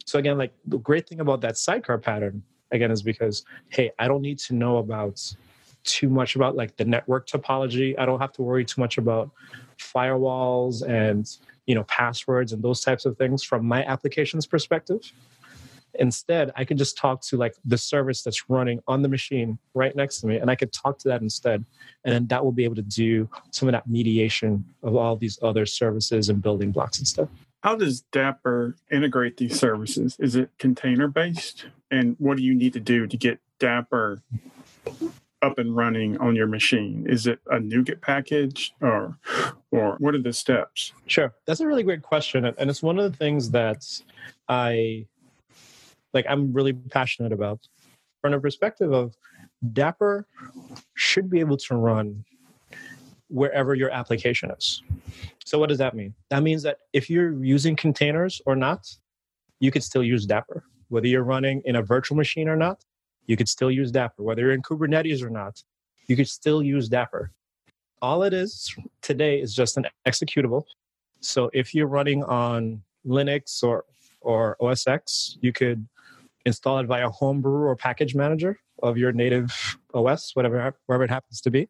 [0.05, 4.09] So again, like the great thing about that sidecar pattern, again, is because, hey, I
[4.09, 5.23] don't need to know about
[5.85, 7.99] too much about like the network topology.
[7.99, 9.31] I don't have to worry too much about
[9.79, 11.29] firewalls and
[11.67, 15.13] you know passwords and those types of things from my application's perspective
[15.95, 19.95] Instead, I can just talk to like the service that's running on the machine right
[19.97, 21.65] next to me, and I could talk to that instead.
[22.05, 25.39] And then that will be able to do some of that mediation of all these
[25.43, 27.29] other services and building blocks and stuff.
[27.63, 30.17] How does Dapr integrate these services?
[30.21, 31.67] Is it container based?
[31.91, 34.23] And what do you need to do to get Dapr
[35.43, 37.07] up and running on your machine?
[37.09, 39.19] Is it a NuGet package or
[39.71, 40.93] or what are the steps?
[41.07, 41.35] Sure.
[41.47, 42.45] That's a really great question.
[42.45, 43.85] And it's one of the things that
[44.49, 45.07] I
[46.13, 47.69] like I'm really passionate about.
[48.21, 49.17] From a perspective of
[49.73, 50.25] Dapr
[50.95, 52.25] should be able to run
[53.29, 54.83] wherever your application is.
[55.45, 56.15] So what does that mean?
[56.31, 58.87] That means that if you're using containers or not,
[59.61, 60.63] you could still use Dapr.
[60.89, 62.85] Whether you're running in a virtual machine or not,
[63.27, 64.19] you could still use Dapr.
[64.19, 65.63] Whether you're in Kubernetes or not,
[66.07, 67.29] you could still use Dapr.
[68.01, 70.65] All it is today is just an executable.
[71.21, 73.85] So if you're running on Linux or
[74.21, 75.87] or OS X, you could
[76.45, 81.41] install it via Homebrew or package manager of your native OS, whatever wherever it happens
[81.43, 81.69] to be.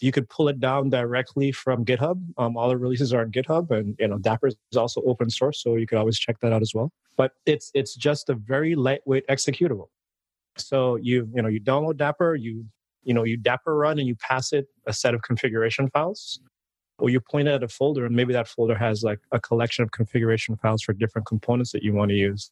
[0.00, 2.22] You could pull it down directly from GitHub.
[2.36, 5.62] Um, all the releases are on GitHub, and you know Dapr is also open source,
[5.62, 6.92] so you could always check that out as well.
[7.16, 9.88] But it's it's just a very lightweight executable.
[10.56, 12.64] So you you know you download Dapr, you
[13.02, 16.40] you know you Dapr run, and you pass it a set of configuration files,
[16.98, 19.82] or you point it at a folder, and maybe that folder has like a collection
[19.82, 22.50] of configuration files for different components that you want to use,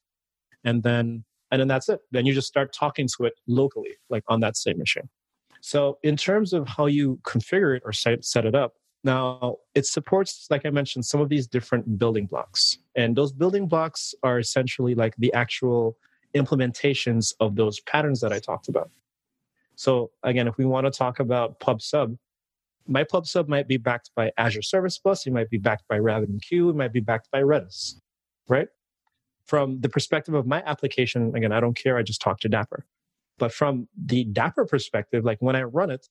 [0.65, 2.01] and then and then that's it.
[2.11, 5.09] Then you just start talking to it locally, like on that same machine.
[5.67, 10.47] So, in terms of how you configure it or set, it up, now it supports,
[10.49, 12.79] like I mentioned, some of these different building blocks.
[12.95, 15.97] And those building blocks are essentially like the actual
[16.37, 18.93] implementations of those patterns that I talked about.
[19.75, 22.17] So, again, if we want to talk about PubSub,
[22.87, 26.71] my PubSub might be backed by Azure Service Bus, it might be backed by RabbitMQ,
[26.71, 27.97] it might be backed by Redis,
[28.47, 28.69] right?
[29.47, 32.83] From the perspective of my application, again, I don't care, I just talk to Dapr.
[33.39, 36.09] But from the Dapr perspective, like when I run it,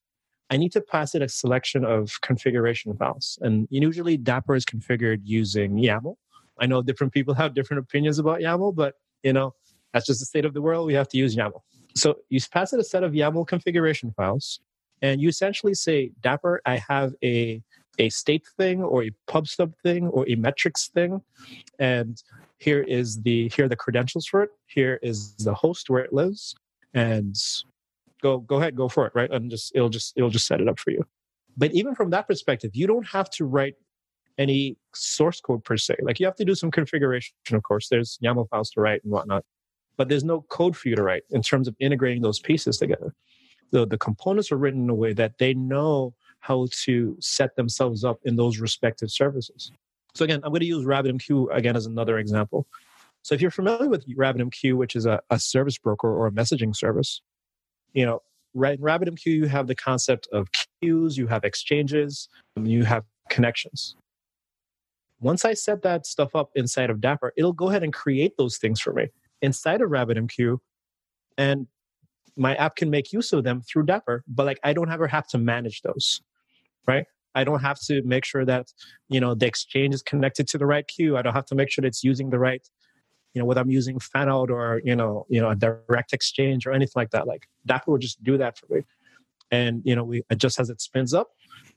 [0.49, 3.39] I need to pass it a selection of configuration files.
[3.41, 6.15] And usually Dapr is configured using YAML.
[6.59, 9.55] I know different people have different opinions about YAML, but you know,
[9.91, 10.85] that's just the state of the world.
[10.85, 11.61] We have to use YAML.
[11.95, 14.59] So you pass it a set of YAML configuration files,
[15.01, 17.61] and you essentially say, Dapr, I have a
[17.97, 21.21] a state thing or a pub sub thing or a metrics thing,
[21.79, 22.21] and
[22.59, 24.49] here is the here are the credentials for it.
[24.67, 26.55] Here is the host where it lives
[26.95, 27.35] and
[28.21, 29.29] go go ahead go for it right?
[29.31, 31.05] And just it'll just it'll just set it up for you.
[31.57, 33.75] But even from that perspective you don't have to write
[34.37, 35.95] any source code per se.
[36.01, 37.89] Like you have to do some configuration of course.
[37.89, 39.45] There's yaml files to write and whatnot
[39.97, 43.13] but there's no code for you to write in terms of integrating those pieces together.
[43.71, 48.03] The, the components are written in a way that they know how to set themselves
[48.03, 49.71] up in those respective services.
[50.13, 52.67] So again i'm going to use rabbitmq again as another example
[53.25, 56.75] so if you're familiar with RabbitMQ, which is a, a service broker or a messaging
[56.75, 57.23] service,
[57.91, 58.21] you know,
[58.53, 60.47] right in RabbitMQ, you have the concept of
[60.79, 63.95] queues, you have exchanges, you have connections.
[65.19, 68.59] Once I set that stuff up inside of Dapr, it'll go ahead and create those
[68.59, 69.07] things for me
[69.41, 70.59] inside of RabbitMQ.
[71.35, 71.65] And
[72.37, 75.25] my app can make use of them through Dapr, but like I don't ever have
[75.29, 76.21] to manage those,
[76.87, 77.05] right?
[77.33, 78.67] I don't have to make sure that,
[79.09, 81.17] you know, the exchange is connected to the right queue.
[81.17, 82.61] I don't have to make sure that it's using the right
[83.35, 86.65] you know, whether I'm using fan out or, you know, you know, a direct exchange
[86.65, 87.27] or anything like that.
[87.27, 88.81] Like Dapr will just do that for me.
[89.51, 91.27] And, you know, we just as it spins up,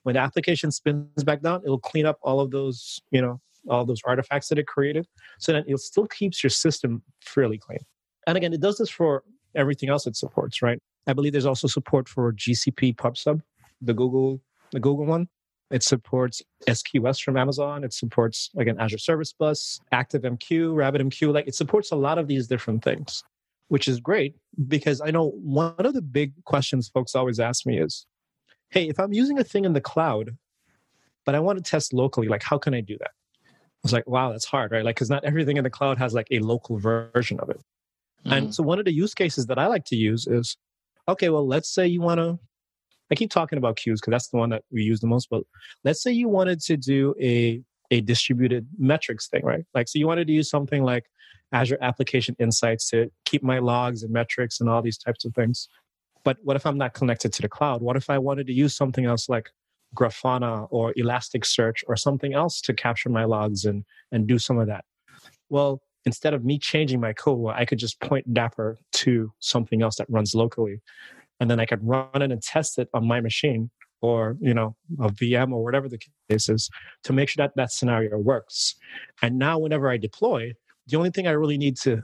[0.04, 3.84] when the application spins back down, it'll clean up all of those, you know, all
[3.84, 5.06] those artifacts that it created.
[5.40, 7.80] So that it still keeps your system fairly clean.
[8.28, 9.24] And again, it does this for
[9.56, 10.80] everything else it supports, right?
[11.08, 13.42] I believe there's also support for GCP PubSub,
[13.82, 14.40] the Google,
[14.70, 15.28] the Google one.
[15.70, 17.84] It supports SQS from Amazon.
[17.84, 21.34] It supports, like an Azure Service Bus, ActiveMQ, RabbitMQ.
[21.34, 23.22] Like it supports a lot of these different things,
[23.68, 24.34] which is great
[24.66, 28.06] because I know one of the big questions folks always ask me is,
[28.70, 30.36] hey, if I'm using a thing in the cloud,
[31.26, 33.10] but I want to test locally, like how can I do that?
[33.44, 34.84] I was like, wow, that's hard, right?
[34.84, 37.60] Like, because not everything in the cloud has like a local version of it.
[38.24, 38.32] Mm-hmm.
[38.32, 40.56] And so one of the use cases that I like to use is,
[41.06, 42.38] okay, well, let's say you want to
[43.10, 45.28] I keep talking about queues because that's the one that we use the most.
[45.30, 45.42] But
[45.84, 49.64] let's say you wanted to do a a distributed metrics thing, right?
[49.74, 51.06] Like, so you wanted to use something like
[51.52, 55.68] Azure Application Insights to keep my logs and metrics and all these types of things.
[56.24, 57.80] But what if I'm not connected to the cloud?
[57.80, 59.48] What if I wanted to use something else like
[59.96, 64.66] Grafana or Elasticsearch or something else to capture my logs and and do some of
[64.66, 64.84] that?
[65.48, 69.96] Well, instead of me changing my code, I could just point Dapr to something else
[69.96, 70.80] that runs locally
[71.40, 73.70] and then I could run it and test it on my machine
[74.00, 75.98] or you know a VM or whatever the
[76.28, 76.70] case is
[77.04, 78.76] to make sure that that scenario works.
[79.22, 80.52] And now, whenever I deploy,
[80.86, 82.02] the only thing I really need to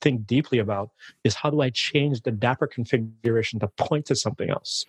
[0.00, 0.90] think deeply about
[1.24, 4.86] is how do I change the Dapr configuration to point to something else.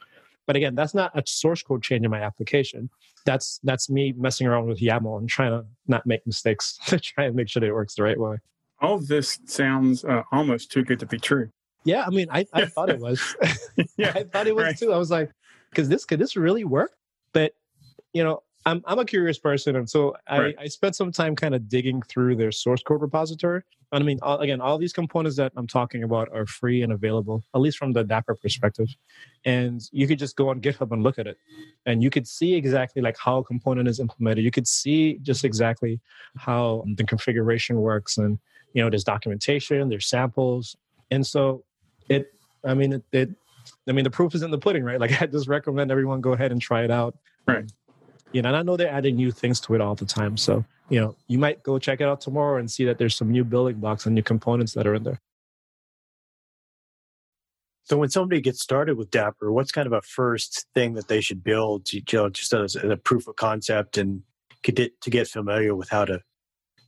[0.47, 2.89] But again, that's not a source code change in my application.
[3.25, 7.25] That's that's me messing around with YAML and trying to not make mistakes to try
[7.25, 8.37] and make sure that it works the right way.
[8.79, 11.51] All of this sounds uh, almost too good to be true.
[11.83, 13.35] Yeah, I mean, I, I thought it was.
[13.97, 14.77] yeah, I thought it was right.
[14.77, 14.93] too.
[14.93, 15.31] I was like,
[15.69, 16.91] because this could this really work?
[17.33, 17.53] But
[18.13, 20.55] you know, I'm I'm a curious person, and so I, Right.
[20.59, 23.63] I spent some time kind of digging through their source code repository.
[23.93, 26.93] And I mean, all, again, all these components that I'm talking about are free and
[26.93, 28.87] available, at least from the Dapr perspective.
[29.43, 31.37] And you could just go on GitHub and look at it,
[31.85, 34.43] and you could see exactly like how a component is implemented.
[34.45, 35.99] You could see just exactly
[36.37, 38.37] how the configuration works, and
[38.73, 40.75] you know, there's documentation, there's samples,
[41.09, 41.63] and so
[42.11, 42.33] it.
[42.63, 43.29] I mean, it, it
[43.87, 44.99] I mean, the proof is in the pudding, right?
[44.99, 47.17] Like, I just recommend everyone go ahead and try it out.
[47.47, 47.69] Right.
[48.31, 50.37] You know, and I know they're adding new things to it all the time.
[50.37, 53.29] So, you know, you might go check it out tomorrow and see that there's some
[53.29, 55.19] new building blocks and new components that are in there.
[57.83, 61.19] So when somebody gets started with Dapr, what's kind of a first thing that they
[61.19, 64.21] should build, to, you know, just as a proof of concept and
[64.63, 66.21] to get to get familiar with how to,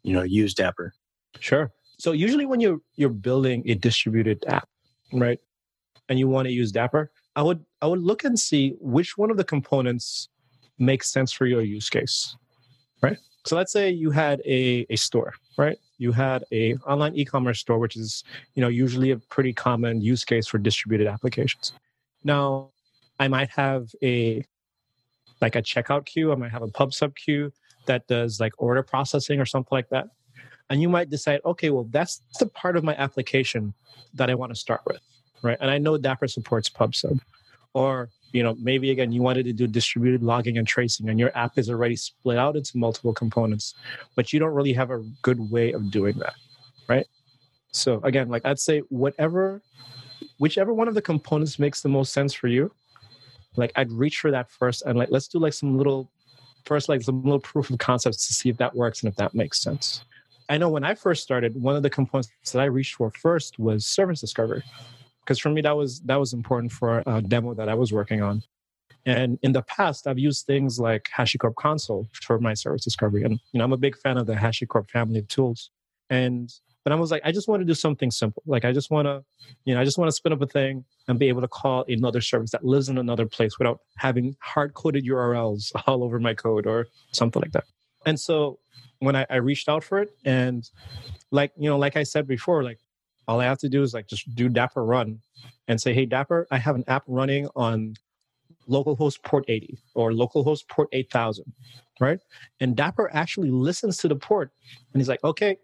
[0.04, 0.92] you know, use Dapr?
[1.40, 1.72] Sure.
[2.00, 4.70] So usually when you're you're building a distributed app,
[5.14, 5.40] right,
[6.10, 9.32] and you want to use Dapr, I would I would look and see which one
[9.32, 10.30] of the components
[10.78, 12.36] makes sense for your use case,
[13.02, 13.18] right?
[13.46, 15.78] So let's say you had a a store, right?
[15.98, 18.24] You had a online e-commerce store, which is
[18.56, 21.74] you know usually a pretty common use case for distributed applications.
[22.24, 22.72] Now,
[23.20, 24.46] I might have a
[25.42, 26.32] like a checkout queue.
[26.32, 27.52] I might have a pub sub queue
[27.86, 30.08] that does like order processing or something like that
[30.70, 33.74] and you might decide okay well that's the part of my application
[34.14, 35.00] that i want to start with
[35.42, 35.58] right?
[35.62, 37.20] And i know Dapr supports pubsub.
[37.74, 41.36] Or you know maybe again you wanted to do distributed logging and tracing and your
[41.36, 43.76] app is already split out into multiple components
[44.16, 46.36] but you don't really have a good way of doing that
[46.88, 47.08] right?
[47.72, 49.62] So again like i'd say whatever
[50.38, 52.72] whichever one of the components makes the most sense for you
[53.56, 56.12] like i'd reach for that first and like let's do like some little
[56.66, 59.34] first like some little proof of concepts to see if that works and if that
[59.34, 60.04] makes sense
[60.50, 63.60] I know when I first started, one of the components that I reached for first
[63.60, 64.64] was service discovery,
[65.22, 68.22] because for me that was that was important for a demo that I was working
[68.22, 68.44] on.
[69.06, 73.40] And in the past, I've used things like HashiCorp Consul for my service discovery, and
[73.52, 75.70] you know I'm a big fan of the HashiCorp family of tools.
[76.10, 76.54] And
[76.84, 78.44] but I was like, I just want to do something simple.
[78.46, 79.24] Like I just want to,
[79.64, 81.86] you know, I just want to spin up a thing and be able to call
[81.88, 86.34] another service that lives in another place without having hard coded URLs all over my
[86.34, 87.64] code or something like that.
[88.06, 88.60] And so
[89.04, 90.70] when I, I reached out for it and
[91.32, 92.80] like you know like i said before like
[93.28, 95.20] all i have to do is like just do Dapr run
[95.68, 97.96] and say hey Dapr i have an app running on
[98.70, 101.46] localhost port 80 or localhost port 8000
[102.00, 102.20] right?
[102.60, 104.52] And Dapr actually listens to the port
[104.94, 105.58] and he's like okay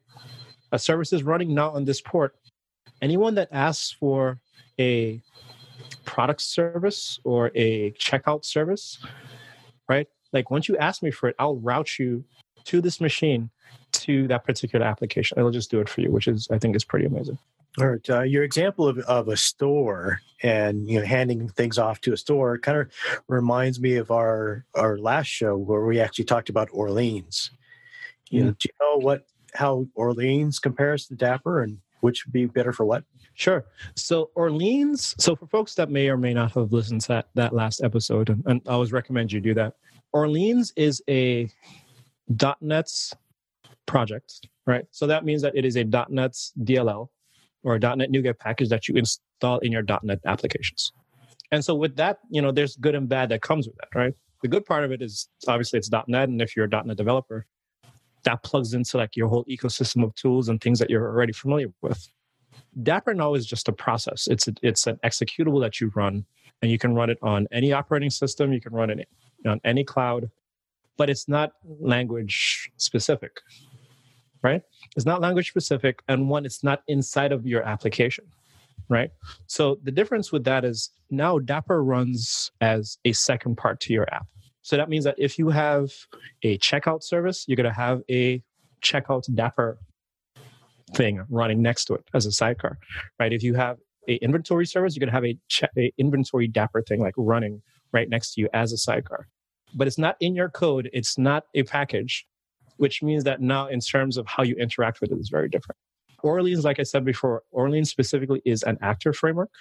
[0.72, 2.36] a service is running now on this port.
[3.02, 4.40] Anyone that asks for
[4.80, 5.22] a
[6.06, 9.00] product service or a checkout service
[9.88, 12.24] right like once you ask me for it i'll route you
[12.66, 13.50] to this machine
[13.92, 15.38] to that particular application.
[15.38, 17.38] It'll just do it for you, which is I think is pretty amazing.
[17.80, 22.02] All right, uh, your example of, of a store and you know handing things off
[22.02, 22.92] to a store kind of
[23.28, 27.52] reminds me of our our last show where we actually talked about Orleans.
[28.30, 32.46] You know, do you know what how Orleans compares to Dapr and which would be
[32.46, 33.04] better for what?
[33.34, 33.66] Sure.
[33.96, 35.16] So Orleans.
[35.18, 38.30] So for folks that may or may not have listened to that, that last episode,
[38.30, 39.76] and, and I always recommend you do that.
[40.14, 41.50] Orleans is a
[42.62, 43.14] .NET's
[43.86, 44.86] project, right?
[44.92, 47.10] So that means that it is a .NET's DLL
[47.64, 50.92] or a .NET NuGet package that you install in your .NET applications.
[51.52, 54.14] And so with that, you know, there's good and bad that comes with that, right?
[54.42, 57.46] The good part of it is obviously it's .NET, and if you're a .NET developer,
[58.24, 61.68] that plugs into like your whole ecosystem of tools and things that you're already familiar
[61.82, 62.10] with.
[62.82, 64.28] Dapr now is just a process.
[64.28, 66.26] It's a, it's an executable that you run,
[66.62, 68.54] and you can run it on any operating system.
[68.54, 69.08] You can run it
[69.46, 70.30] on any cloud,
[70.98, 73.42] but it's not language specific,
[74.44, 74.62] right?
[74.96, 78.26] It's not language specific, and one, it's not inside of your application,
[78.90, 79.12] right?
[79.48, 84.08] So the difference with that is now Dapr runs as a second part to your
[84.14, 84.28] app.
[84.62, 85.90] So that means that if you have
[86.44, 88.44] a checkout service, you're going to have a
[88.84, 89.78] checkout Dapr
[90.96, 92.78] thing running next to it as a sidecar,
[93.20, 93.32] right?
[93.32, 96.86] If you have a inventory service, you're going to have a, che- a inventory Dapr
[96.88, 99.28] thing like running right next to you as a sidecar.
[99.74, 100.90] But it's not in your code.
[100.94, 102.26] It's not a package,
[102.78, 105.78] which means that now in terms of how you interact with it is very different.
[106.24, 109.52] Orleans, like I said before, Orleans specifically is an actor framework.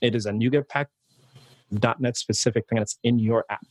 [0.00, 0.88] It is a NuGet pack
[1.98, 3.64] .NET specific thing that's in your app.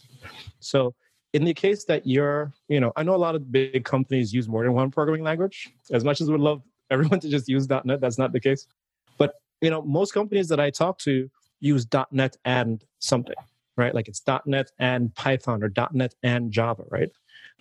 [0.59, 0.95] So
[1.33, 4.47] in the case that you're, you know, I know a lot of big companies use
[4.47, 5.69] more than one programming language.
[5.91, 8.67] As much as we would love everyone to just use .NET, that's not the case.
[9.17, 13.35] But you know, most companies that I talk to use .NET and something,
[13.77, 13.93] right?
[13.93, 17.09] Like it's .NET and Python or .NET and Java, right?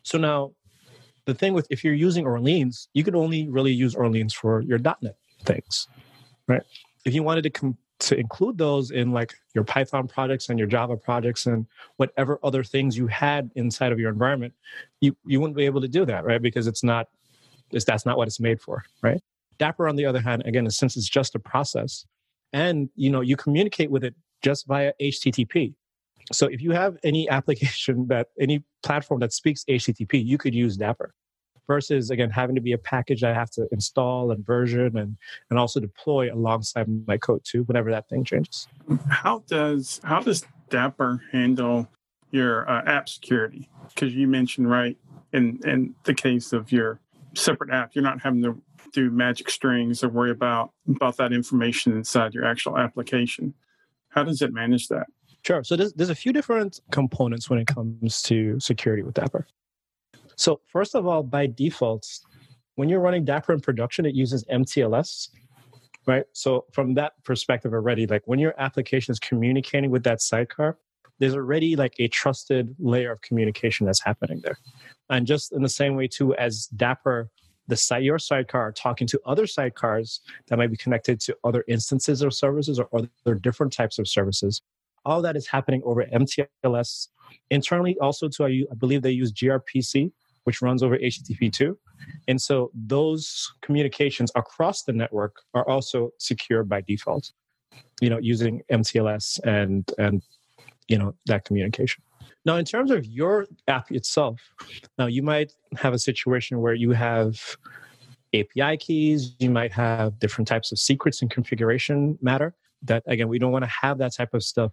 [0.03, 0.53] So now,
[1.27, 4.79] the thing with if you're using Orleans, you can only really use Orleans for your
[4.79, 5.89] .NET things,
[6.49, 6.63] right?
[7.05, 10.69] if you wanted to com- to include those in like your Python projects and your
[10.69, 14.55] Java projects and whatever other things you had inside of your environment,
[15.01, 16.41] you you wouldn't be able to do that, right?
[16.41, 17.09] Because it's not
[17.71, 19.21] it's, that's not what it's made for, right?
[19.59, 22.07] Dapr, on the other hand, again, since it's just a process,
[22.53, 25.75] and you know you communicate with it just via HTTP.
[26.33, 30.77] So if you have any application that any platform that speaks HTTP, you could use
[30.77, 31.11] Dapr
[31.71, 35.17] versus again having to be a package I have to install and version and
[35.51, 38.67] and also deploy alongside my code too whenever that thing changes.
[39.09, 41.89] How does how does Dapr handle
[42.33, 43.69] your uh, app security?
[43.89, 44.97] Because you mentioned right
[45.33, 46.99] in in the case of your
[47.35, 48.61] separate app, you're not having to
[48.93, 53.55] do magic strings or worry about about that information inside your actual application.
[54.09, 55.07] How does it manage that?
[55.43, 55.65] Sure.
[55.65, 59.45] So there's, there's a few different components when it comes to security with Dapr.
[60.37, 62.07] So first of all, by default,
[62.77, 65.29] when you're running Dapr in production, it uses MTLS,
[66.07, 66.25] right?
[66.33, 70.79] So from that perspective already, like when your application is communicating with that sidecar,
[71.19, 74.59] there's already like a trusted layer of communication that's happening there.
[75.11, 77.29] And just in the same way too, as Dapr,
[77.69, 82.31] the your sidecar talking to other sidecars that might be connected to other instances or
[82.31, 84.63] services or other different types of services.
[85.05, 87.09] All that is happening over MTLS.
[87.51, 90.13] Internally, also to I believe they use gRPC,
[90.45, 91.77] which runs over HTTP2.
[92.29, 97.33] And so those communications across the network are also secure by default,
[98.01, 100.23] you know, using MTLS and and
[100.89, 102.03] you know that communication.
[102.45, 104.41] Now, in terms of your app itself,
[104.99, 107.57] now you might have a situation where you have
[108.35, 112.55] API keys, you might have different types of secrets and configuration matter.
[112.83, 114.73] That again, we don't want to have that type of stuff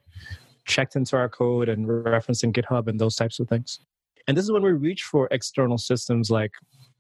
[0.66, 3.80] checked into our code and referenced in GitHub and those types of things.
[4.28, 6.52] And this is when we reach for external systems like,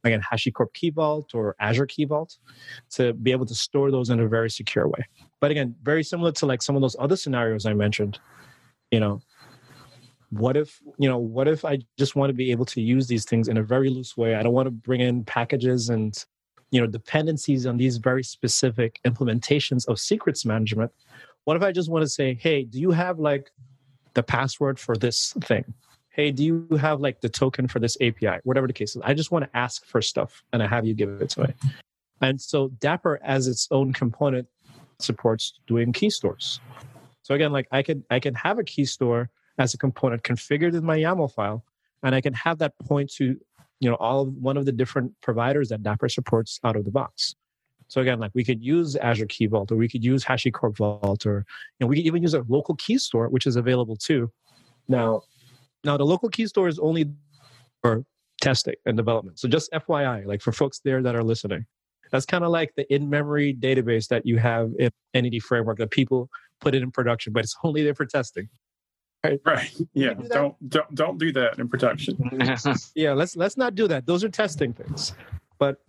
[0.05, 2.37] again, HashiCorp Key Vault or Azure Key Vault
[2.91, 5.05] to be able to store those in a very secure way.
[5.41, 8.19] But again, very similar to like some of those other scenarios I mentioned,
[8.91, 9.21] you know,
[10.29, 13.23] what if you know what if i just want to be able to use these
[13.23, 16.25] things in a very loose way i don't want to bring in packages and
[16.71, 20.91] you know dependencies on these very specific implementations of secrets management
[21.45, 23.51] what if i just want to say hey do you have like
[24.13, 25.73] the password for this thing
[26.17, 28.39] hey, do you have like the token for this API?
[28.43, 29.01] Whatever the case is.
[29.05, 31.53] I just want to ask for stuff and I have you give it to me.
[32.21, 34.47] And so Dapr as its own component
[34.99, 36.59] supports doing key stores.
[37.21, 40.73] So again, like I can I can have a key store as a component configured
[40.73, 41.63] in my YAML file,
[42.01, 43.39] and I can have that point to
[43.79, 46.91] you know all of one of the different providers that Dapr supports out of the
[46.91, 47.35] box.
[47.89, 51.25] So again, like we could use Azure Key Vault, or we could use HashiCorp Vault,
[51.25, 51.45] or
[51.79, 54.31] you know, we could even use a local key store, which is available too.
[54.89, 55.21] Now,
[55.83, 57.05] now, the local key store is only
[57.81, 58.03] for
[58.41, 59.39] testing and development.
[59.39, 61.65] So just FYI, like for folks there that are listening,
[62.11, 66.29] that's kind of like the in-memory database that you have in Entity Framework that people
[66.59, 68.49] put it in production, but it's only there for testing.
[69.27, 69.41] Right.
[69.45, 69.75] Right.
[69.93, 70.13] Yeah.
[70.13, 72.17] Do don't don't don't do that in production.
[72.95, 73.13] yeah.
[73.13, 74.05] Let's let's not do that.
[74.05, 75.13] Those are testing things.
[75.59, 75.81] But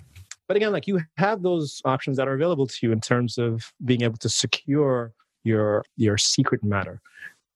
[0.47, 3.72] but again, like you have those options that are available to you in terms of
[3.84, 5.12] being able to secure
[5.45, 7.01] your your secret matter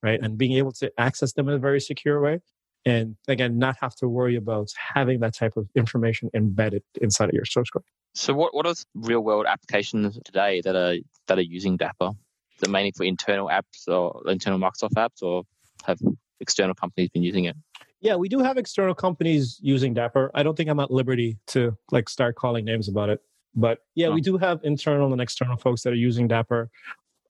[0.03, 0.21] right?
[0.21, 2.41] And being able to access them in a very secure way.
[2.85, 7.35] And again, not have to worry about having that type of information embedded inside of
[7.35, 7.85] your source code.
[8.15, 10.97] So what, what are real world applications today that are
[11.29, 12.11] that are using Dapr?
[12.57, 15.45] Is it mainly for internal apps or internal Microsoft apps or
[15.87, 15.99] have
[16.41, 17.57] external companies been using it?
[18.01, 20.31] Yeah, we do have external companies using Dapr.
[20.35, 23.21] I don't think I'm at liberty to like start calling names about it.
[23.55, 24.13] But yeah, oh.
[24.13, 24.25] we hmm.
[24.25, 26.69] do have internal and external folks that are using Dapr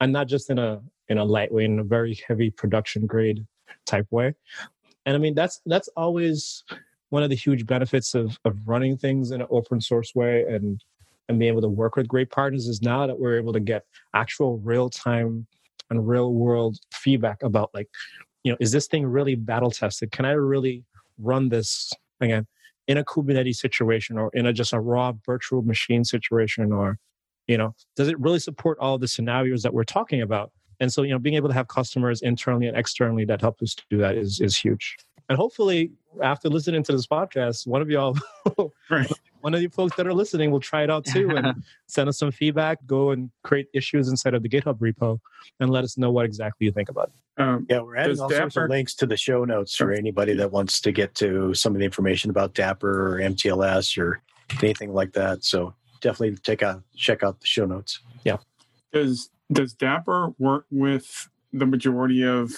[0.03, 3.47] and not just in a in a lightweight in a very heavy production grade
[3.87, 4.35] type way
[5.07, 6.65] and i mean that's that's always
[7.11, 10.83] one of the huge benefits of of running things in an open source way and
[11.29, 13.85] and being able to work with great partners is now that we're able to get
[14.15, 15.47] actual real time
[15.89, 17.89] and real world feedback about like
[18.45, 20.11] you know is this thing really battle tested?
[20.11, 20.85] Can i really
[21.19, 22.47] run this again
[22.89, 26.99] in a kubernetes situation or in a just a raw virtual machine situation or
[27.47, 30.51] you know does it really support all the scenarios that we're talking about?
[30.81, 33.77] And so you know being able to have customers internally and externally that help us
[33.91, 34.97] do that is is huge.
[35.29, 38.17] And hopefully after listening to this podcast one of y'all
[38.91, 39.11] right.
[39.43, 42.19] One of you folks that are listening will try it out too and send us
[42.19, 45.19] some feedback go and create issues inside of the github repo
[45.61, 48.31] and let us know what exactly you think about it um, yeah we're adding all
[48.31, 48.39] Dapr...
[48.39, 51.75] sorts of links to the show notes for anybody that wants to get to some
[51.75, 54.21] of the information about Dapr or mtls or
[54.63, 58.01] anything like that so definitely take a check out the show notes.
[58.25, 58.37] Yeah.
[58.93, 62.53] Does does Dapr work with the majority of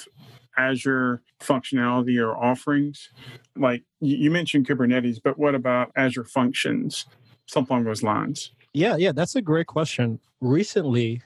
[0.57, 3.11] Azure functionality or offerings?
[3.57, 7.07] Like you mentioned Kubernetes, but what about Azure Functions?
[7.47, 8.53] Something along those lines.
[8.73, 10.19] Yeah, yeah, that's a great question.
[10.41, 11.23] Recently,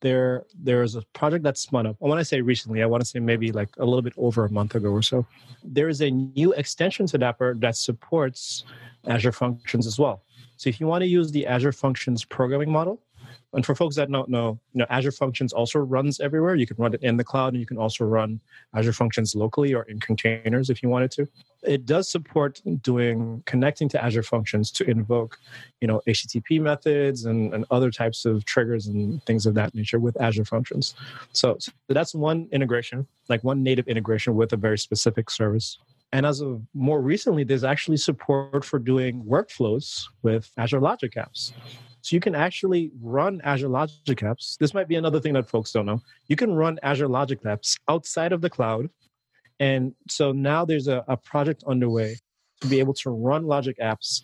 [0.00, 1.96] there there's a project that spun up.
[1.98, 4.50] When I say recently, I want to say maybe like a little bit over a
[4.50, 5.26] month ago or so.
[5.62, 8.64] There is a new extension to Dapr that supports
[9.06, 10.22] Azure Functions as well.
[10.56, 13.00] So if you want to use the Azure Functions programming model,
[13.52, 16.54] and for folks that don't know, you know, Azure Functions also runs everywhere.
[16.54, 18.40] You can run it in the cloud, and you can also run
[18.74, 21.26] Azure Functions locally or in containers if you wanted to.
[21.62, 25.38] It does support doing connecting to Azure Functions to invoke,
[25.80, 29.98] you know, HTTP methods and, and other types of triggers and things of that nature
[29.98, 30.94] with Azure Functions.
[31.32, 35.78] So, so that's one integration, like one native integration with a very specific service.
[36.12, 41.52] And as of more recently, there's actually support for doing workflows with Azure Logic Apps.
[42.02, 44.56] So you can actually run Azure Logic Apps.
[44.58, 46.00] This might be another thing that folks don't know.
[46.28, 48.88] You can run Azure Logic Apps outside of the cloud.
[49.58, 52.16] And so now there's a, a project underway
[52.62, 54.22] to be able to run Logic Apps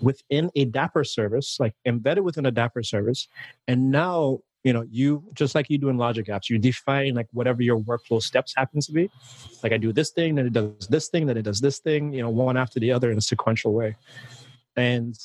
[0.00, 3.28] within a Dapr service, like embedded within a Dapr service.
[3.68, 7.28] And now, you know, you just like you do in Logic Apps, you define like
[7.32, 9.10] whatever your workflow steps happen to be.
[9.62, 12.12] Like I do this thing, then it does this thing, then it does this thing,
[12.12, 13.96] you know, one after the other in a sequential way.
[14.76, 15.16] And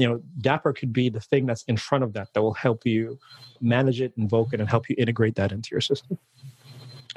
[0.00, 2.86] you know, Dapr could be the thing that's in front of that that will help
[2.86, 3.18] you
[3.60, 6.18] manage it, invoke it, and help you integrate that into your system.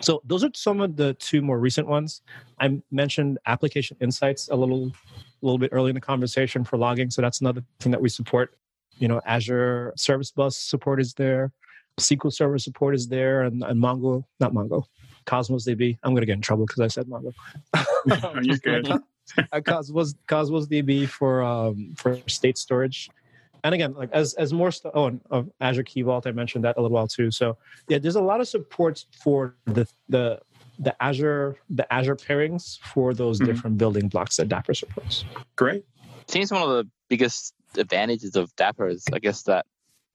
[0.01, 2.23] So those are some of the two more recent ones.
[2.59, 7.09] I mentioned application insights a little, a little bit early in the conversation for logging.
[7.09, 8.57] So that's another thing that we support.
[8.97, 11.53] You know, Azure Service Bus support is there,
[12.01, 14.83] SQL Server support is there, and, and Mongo, not Mongo,
[15.25, 15.97] Cosmos DB.
[16.03, 17.33] I'm going to get in trouble because I said Mongo.
[18.43, 19.01] You're good.
[19.65, 23.09] Cosmos Cosmos DB for um, for state storage.
[23.63, 24.91] And again, like as as more stuff.
[24.95, 27.31] Oh, and uh, Azure Key Vault, I mentioned that a little while too.
[27.31, 27.57] So
[27.87, 30.39] yeah, there's a lot of support for the the
[30.79, 33.51] the Azure the Azure pairings for those mm-hmm.
[33.51, 35.23] different building blocks that Dapr supports.
[35.55, 35.85] Great.
[36.27, 39.65] Seems one of the biggest advantages of Dapr is, I guess that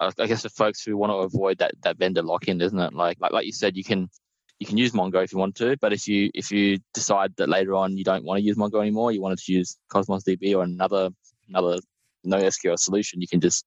[0.00, 2.92] I guess the folks who want to avoid that that vendor lock in, isn't it?
[2.92, 4.10] Like like like you said, you can
[4.58, 7.48] you can use Mongo if you want to, but if you if you decide that
[7.48, 10.54] later on you don't want to use Mongo anymore, you wanted to use Cosmos DB
[10.56, 11.10] or another
[11.48, 11.78] another
[12.26, 13.64] NoSQL solution, you can just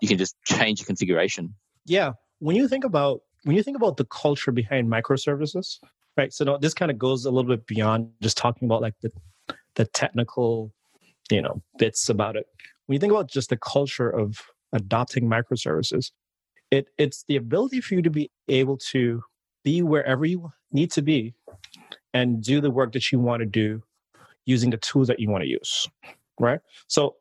[0.00, 1.54] you can just change your configuration.
[1.84, 5.78] Yeah, when you think about when you think about the culture behind microservices,
[6.16, 6.32] right?
[6.32, 9.10] So this kind of goes a little bit beyond just talking about like the
[9.74, 10.72] the technical,
[11.30, 12.46] you know, bits about it.
[12.86, 14.38] When you think about just the culture of
[14.72, 16.10] adopting microservices,
[16.70, 19.22] it it's the ability for you to be able to
[19.66, 21.34] be wherever you need to be
[22.14, 23.82] and do the work that you want to do
[24.44, 25.88] using the tools that you want to use
[26.38, 26.60] right?
[26.86, 27.16] So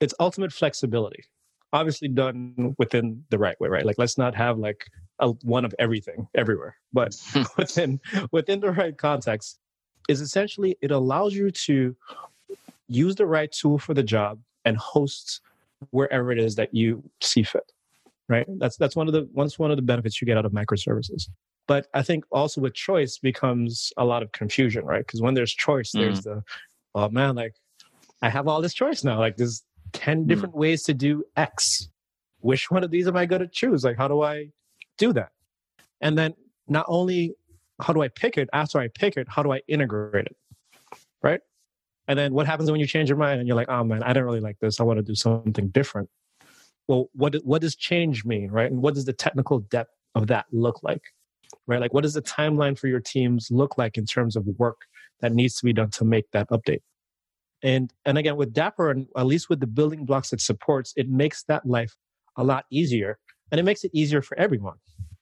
[0.00, 1.24] it's ultimate flexibility
[1.72, 3.86] obviously done within the right way right?
[3.86, 4.86] Like let's not have like
[5.20, 7.14] a one of everything everywhere but
[7.56, 8.00] within
[8.32, 9.60] within the right context
[10.08, 11.94] is essentially it allows you to
[12.88, 15.40] use the right tool for the job and host
[15.90, 17.70] wherever it is that you see fit
[18.28, 18.46] right?
[18.58, 21.28] That's that's one of the once one of the benefits you get out of microservices
[21.66, 25.06] but I think also with choice becomes a lot of confusion, right?
[25.06, 26.00] Because when there's choice, mm.
[26.00, 26.42] there's the,
[26.94, 27.54] oh man, like
[28.22, 29.18] I have all this choice now.
[29.18, 29.62] Like there's
[29.92, 30.28] 10 mm.
[30.28, 31.88] different ways to do X.
[32.40, 33.84] Which one of these am I going to choose?
[33.84, 34.50] Like, how do I
[34.98, 35.30] do that?
[36.02, 36.34] And then
[36.68, 37.34] not only
[37.80, 40.36] how do I pick it, after I pick it, how do I integrate it?
[41.22, 41.40] Right?
[42.06, 44.12] And then what happens when you change your mind and you're like, oh man, I
[44.12, 44.78] don't really like this.
[44.78, 46.10] I want to do something different.
[46.86, 48.70] Well, what, what does change mean, right?
[48.70, 51.02] And what does the technical depth of that look like?
[51.66, 51.80] Right?
[51.80, 54.82] Like, what does the timeline for your teams look like in terms of work
[55.20, 56.80] that needs to be done to make that update?
[57.62, 61.08] And and again, with Dapr, and at least with the building blocks it supports, it
[61.08, 61.96] makes that life
[62.36, 63.18] a lot easier,
[63.50, 64.76] and it makes it easier for everyone.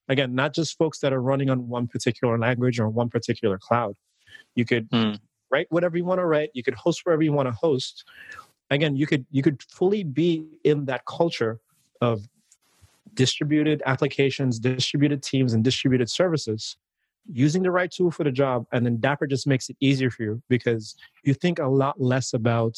[0.09, 3.95] Again, not just folks that are running on one particular language or one particular cloud.
[4.57, 5.13] You could hmm.
[5.51, 6.51] write whatever you want to write.
[6.55, 8.05] You could host wherever you want to host.
[8.71, 11.61] Again, you could you could fully be in that culture
[12.01, 12.27] of
[13.15, 16.77] distributed applications, distributed teams, and distributed services
[17.31, 18.67] using the right tool for the job.
[18.73, 20.95] And then Dapr just makes it easier for you because
[21.25, 22.77] you think a lot less about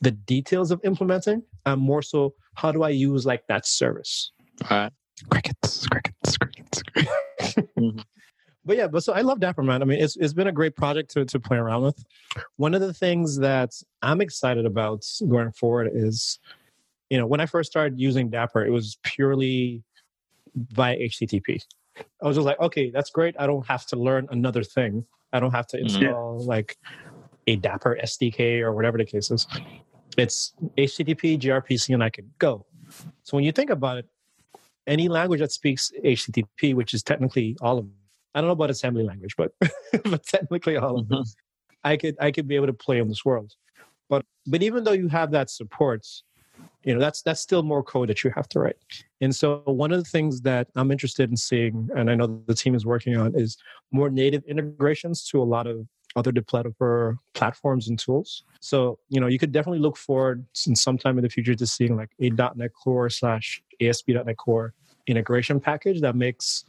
[0.00, 4.32] the details of implementing and more so how do I use like that service.
[4.70, 4.92] All right.
[5.30, 6.82] Crickets, crickets, crickets.
[7.78, 8.00] mm-hmm.
[8.64, 9.82] But yeah, but so I love Dapr, man.
[9.82, 12.04] I mean, it's it's been a great project to to play around with.
[12.56, 13.72] One of the things that
[14.02, 16.38] I'm excited about going forward is
[17.10, 19.82] you know, when I first started using Dapr, it was purely
[20.54, 21.60] via HTTP.
[22.22, 23.34] I was just like, okay, that's great.
[23.38, 25.04] I don't have to learn another thing.
[25.32, 25.86] I don't have to mm-hmm.
[25.86, 26.48] install mm-hmm.
[26.48, 26.78] like
[27.46, 29.46] a Dapr SDK or whatever the case is.
[30.16, 32.66] It's HTTP, gRPC, and I could go.
[33.22, 34.08] So when you think about it,
[34.86, 37.94] any language that speaks HTTP, which is technically all of them,
[38.34, 39.52] I don't know about assembly language, but
[40.04, 41.78] but technically all of them, mm-hmm.
[41.84, 43.52] I could I could be able to play in this world.
[44.08, 46.06] But but even though you have that support,
[46.84, 48.76] you know that's that's still more code that you have to write.
[49.20, 52.54] And so one of the things that i'm interested in seeing and i know the
[52.54, 53.56] team is working on is
[53.92, 58.42] more native integrations to a lot of other developer platforms and tools.
[58.60, 61.96] So you know you could definitely look forward in sometime in the future to seeing
[61.96, 62.30] like a.
[62.30, 64.74] Net core slash asp.net core
[65.06, 66.64] integration package that makes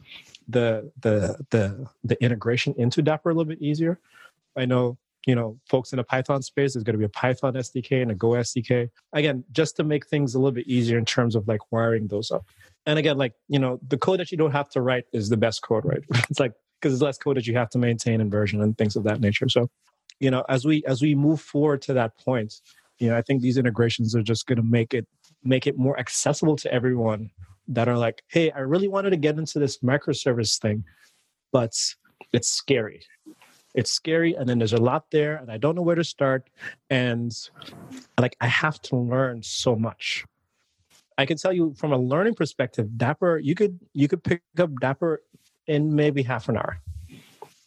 [0.48, 3.98] the the the the integration into Dapr a little bit easier.
[4.56, 7.54] I know you know folks in the python space there's going to be a python
[7.54, 11.04] sdk and a go sdk again just to make things a little bit easier in
[11.04, 12.44] terms of like wiring those up.
[12.86, 15.36] And again like you know the code that you don't have to write is the
[15.36, 16.02] best code right?
[16.30, 18.96] It's like because it's less code that you have to maintain and version and things
[18.96, 19.48] of that nature.
[19.48, 19.70] So
[20.22, 22.60] you know as we as we move forward to that point
[22.98, 25.06] you know i think these integrations are just going to make it
[25.42, 27.28] make it more accessible to everyone
[27.66, 30.84] that are like hey i really wanted to get into this microservice thing
[31.50, 31.74] but
[32.32, 33.02] it's scary
[33.74, 36.48] it's scary and then there's a lot there and i don't know where to start
[36.90, 37.50] and
[38.20, 40.24] like i have to learn so much.
[41.18, 44.70] I can tell you from a learning perspective Dapr you could you could pick up
[44.80, 45.18] Dapr
[45.66, 46.80] in maybe half an hour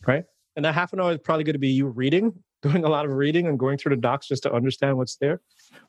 [0.07, 0.25] right?
[0.55, 3.05] And that half an hour is probably going to be you reading doing a lot
[3.05, 5.41] of reading and going through the docs just to understand what's there.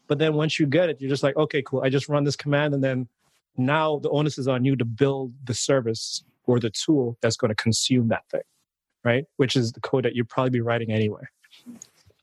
[0.08, 2.36] But then once you get it you're just like okay cool i just run this
[2.36, 3.08] command and then
[3.56, 7.48] now the onus is on you to build the service or the tool that's going
[7.48, 8.42] to consume that thing
[9.06, 9.24] right?
[9.36, 11.22] Which is the code that you'd probably be writing anyway.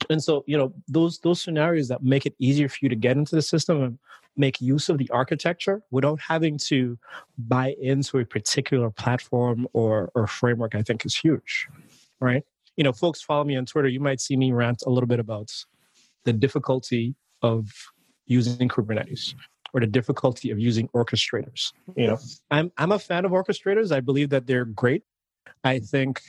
[0.09, 3.15] And so, you know, those those scenarios that make it easier for you to get
[3.15, 3.99] into the system and
[4.36, 6.99] make use of the architecture without having to
[7.38, 11.69] buy into a particular platform or or framework, I think is huge.
[12.19, 12.43] Right?
[12.75, 15.19] You know, folks follow me on Twitter, you might see me rant a little bit
[15.19, 15.51] about
[16.25, 17.71] the difficulty of
[18.25, 19.36] using Kubernetes
[19.73, 21.71] or the difficulty of using orchestrators.
[21.95, 22.17] You know,
[22.51, 23.95] I'm I'm a fan of orchestrators.
[23.95, 25.03] I believe that they're great.
[25.63, 26.21] I think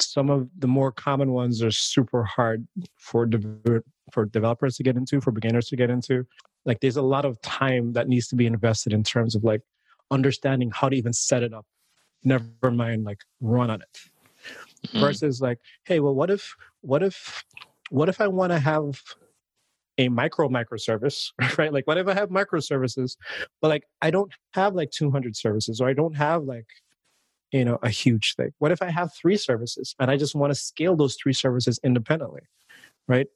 [0.00, 2.66] some of the more common ones are super hard
[2.96, 3.82] for de-
[4.12, 6.26] for developers to get into for beginners to get into.
[6.64, 9.60] Like there's a lot of time that needs to be invested in terms of like
[10.10, 11.66] understanding how to even set it up
[12.24, 13.98] never mind like run on it.
[14.86, 15.00] Mm-hmm.
[15.00, 17.42] versus like hey well what if what if
[17.88, 19.00] what if i want to have
[19.96, 21.72] a micro microservice right?
[21.72, 23.16] Like what if i have microservices
[23.62, 26.66] but like i don't have like 200 services or i don't have like
[27.54, 28.52] you know a huge thing.
[28.58, 31.80] What if i have three services and i just want to scale those three services
[31.82, 32.42] independently
[33.06, 33.26] right?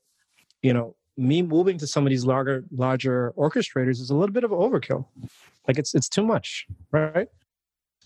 [0.62, 4.44] You know me moving to some of these larger larger orchestrators is a little bit
[4.44, 5.06] of overkill.
[5.66, 7.28] Like it's it's too much right?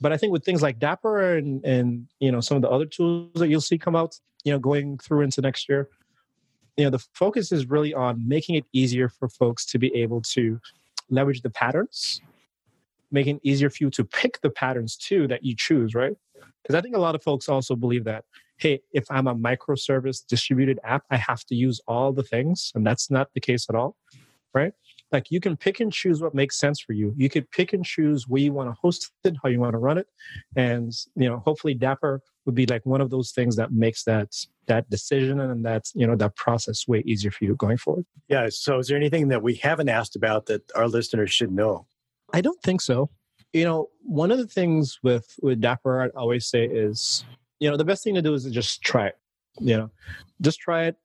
[0.01, 2.87] But i think with things like Dapr and and you know some of the other
[2.87, 5.89] tools that you'll see come out you know going through into next year
[6.77, 10.21] you know the focus is really on making it easier for folks to be able
[10.21, 10.59] to
[11.11, 12.21] leverage the patterns
[13.13, 16.15] making it easier for you to pick the patterns too that you choose, right?
[16.63, 18.25] Because I think a lot of folks also believe that,
[18.59, 22.73] hey, if I'm a microservice distributed app, I have to use all the things.
[22.75, 23.97] And that's not the case at all,
[24.55, 24.73] right?
[25.11, 27.13] Like you can pick and choose what makes sense for you.
[27.17, 29.79] You could pick and choose where you want to host it, how you want to
[29.79, 30.07] run it.
[30.57, 34.35] And, you know, hopefully Dapr would be like one of those things that makes that
[34.67, 38.47] that decision and that you know that process way easier for you going forward yeah
[38.49, 41.87] so is there anything that we haven't asked about that our listeners should know
[42.33, 43.11] I don't think so.
[43.53, 47.25] You know, one of the things with with Dapr I always say is,
[47.61, 49.19] you know, the best thing to do is to just try it.
[49.61, 49.91] You know,
[50.41, 50.97] just try it.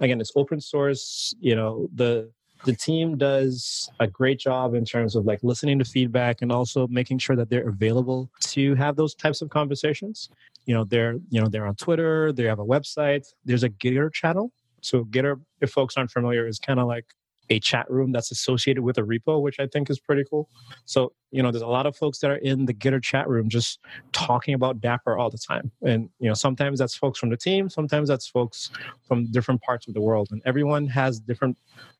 [0.00, 1.34] Again, it's open source.
[1.40, 2.30] You know, the
[2.64, 6.86] the team does a great job in terms of like listening to feedback and also
[6.88, 10.30] making sure that they're available to have those types of conversations.
[10.64, 12.32] You know, they're you know they're on Twitter.
[12.32, 13.26] They have a website.
[13.44, 14.50] There's a Gitter channel.
[14.80, 17.06] So Gitter, if folks aren't familiar, is kind of like
[17.50, 20.48] a chat room that's associated with a repo, which I think is pretty cool.
[20.84, 23.48] So, you know, there's a lot of folks that are in the Gitter chat room
[23.48, 23.80] just
[24.12, 25.70] talking about Dapr all the time.
[25.82, 28.70] And, you know, sometimes that's folks from the team, sometimes that's folks
[29.06, 30.28] from different parts of the world.
[30.30, 31.56] And everyone has different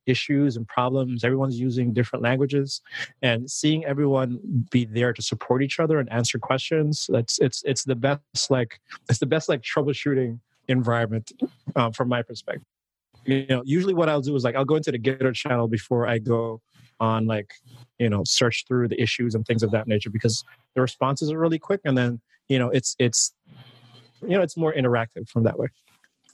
[0.07, 1.25] issues and problems.
[1.25, 2.81] Everyone's using different languages.
[3.23, 4.39] And seeing everyone
[4.71, 8.81] be there to support each other and answer questions, that's it's it's the best like
[9.09, 10.39] it's the best like troubleshooting
[10.69, 11.33] environment
[11.77, 12.65] um, from my perspective
[13.27, 16.07] you know usually what i'll do is like i'll go into the gitter channel before
[16.07, 16.61] i go
[17.01, 17.53] on like
[17.99, 20.45] you know search through the issues and things of that nature because
[20.75, 23.35] the responses are really quick and then you know it's it's
[24.23, 25.69] you know it's more interactive from that way.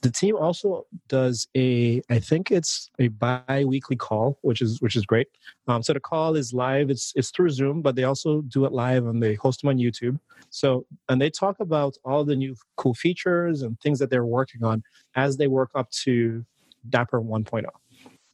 [0.01, 5.05] The team also does a i think it's a bi-weekly call which is which is
[5.05, 5.27] great.
[5.67, 8.71] Um, so the call is live it's it's through zoom but they also do it
[8.71, 10.19] live and they host them on youtube.
[10.49, 14.63] So and they talk about all the new cool features and things that they're working
[14.63, 14.81] on
[15.15, 16.45] as they work up to
[16.89, 17.65] Dapr 1.0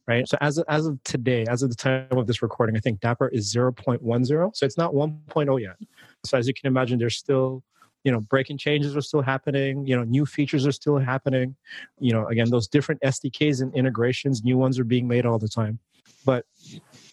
[0.08, 0.26] right?
[0.26, 3.00] So as of, as of today, as of the time of this recording, I think
[3.00, 4.56] Dapr is 0.10.
[4.56, 5.76] So it's not 1.0 yet.
[6.24, 7.62] So as you can imagine, there's still,
[8.04, 9.86] you know, breaking changes are still happening.
[9.86, 11.54] You know, new features are still happening.
[12.00, 15.48] You know, again, those different SDKs and integrations, new ones are being made all the
[15.48, 15.78] time.
[16.24, 16.46] But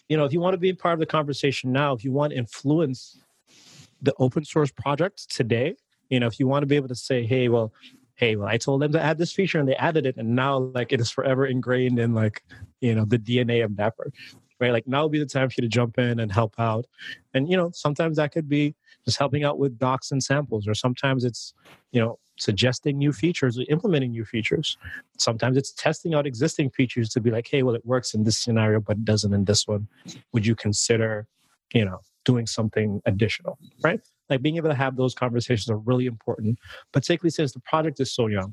[0.08, 2.32] you know, if you want to be part of the conversation now, if you want
[2.32, 3.22] to influence
[4.00, 5.74] the open source project today,
[6.08, 7.72] you know, if you want to be able to say, hey, well,
[8.16, 10.58] hey, well, I told them to add this feature and they added it, and now
[10.58, 12.42] like it is forever ingrained in like,
[12.80, 14.10] you know, the DNA of Dapr.
[14.58, 14.72] Right.
[14.72, 16.86] Like now would be the time for you to jump in and help out.
[17.34, 20.72] And you know, sometimes that could be just helping out with docs and samples, or
[20.72, 21.52] sometimes it's,
[21.92, 24.78] you know, suggesting new features or implementing new features.
[25.18, 28.38] Sometimes it's testing out existing features to be like, hey, well, it works in this
[28.38, 29.88] scenario, but it doesn't in this one.
[30.32, 31.26] Would you consider,
[31.74, 34.00] you know, doing something additional, right?
[34.28, 36.58] Like being able to have those conversations are really important,
[36.92, 38.52] particularly since the project is so young.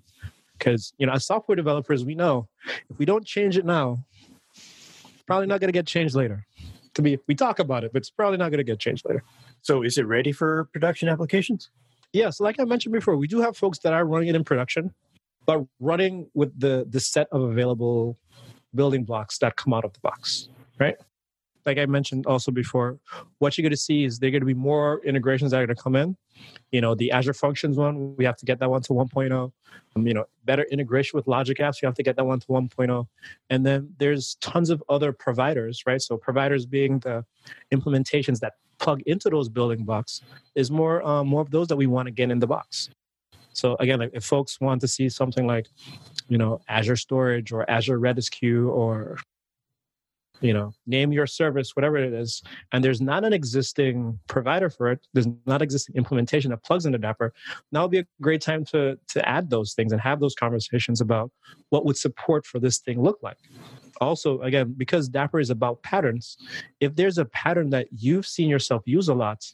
[0.57, 2.47] Because, you know, as software developers, we know
[2.89, 4.05] if we don't change it now,
[5.25, 6.45] probably not going to get changed later.
[6.93, 9.23] To be, we talk about it, but it's probably not going to get changed later.
[9.63, 11.71] So is it ready for production applications?
[12.13, 14.43] Yeah, so like I mentioned before, we do have folks that are running it in
[14.43, 14.93] production,
[15.47, 18.19] but running with the the set of available
[18.75, 20.47] building blocks that come out of the box,
[20.79, 20.95] right?
[21.65, 22.99] Like I mentioned also before,
[23.39, 25.65] what you're going to see is there are going to be more integrations that are
[25.65, 26.17] going to come in.
[26.71, 29.51] You know, the Azure Functions one, we have to get that one to 1.0.
[29.95, 32.47] Um, you know, better integration with Logic Apps, you have to get that one to
[32.47, 33.07] 1.0.
[33.49, 36.01] And then there's tons of other providers, right?
[36.01, 37.25] So providers being the
[37.71, 40.21] implementations that plug into those building blocks
[40.55, 42.89] is more um, more of those that we want to get in the box.
[43.53, 45.67] So again, like if folks want to see something like,
[46.27, 49.17] you know, Azure Storage or Azure Redis Queue or
[50.43, 54.91] you know, name your service, whatever it is, and there's not an existing provider for
[54.91, 57.31] it, there's not existing implementation that plugs into Dapr,
[57.71, 60.99] now would be a great time to to add those things and have those conversations
[60.99, 61.31] about
[61.69, 63.37] what would support for this thing look like.
[64.01, 66.37] Also again because Dapr is about patterns
[66.81, 69.45] if there's a pattern that you've seen yourself use a lot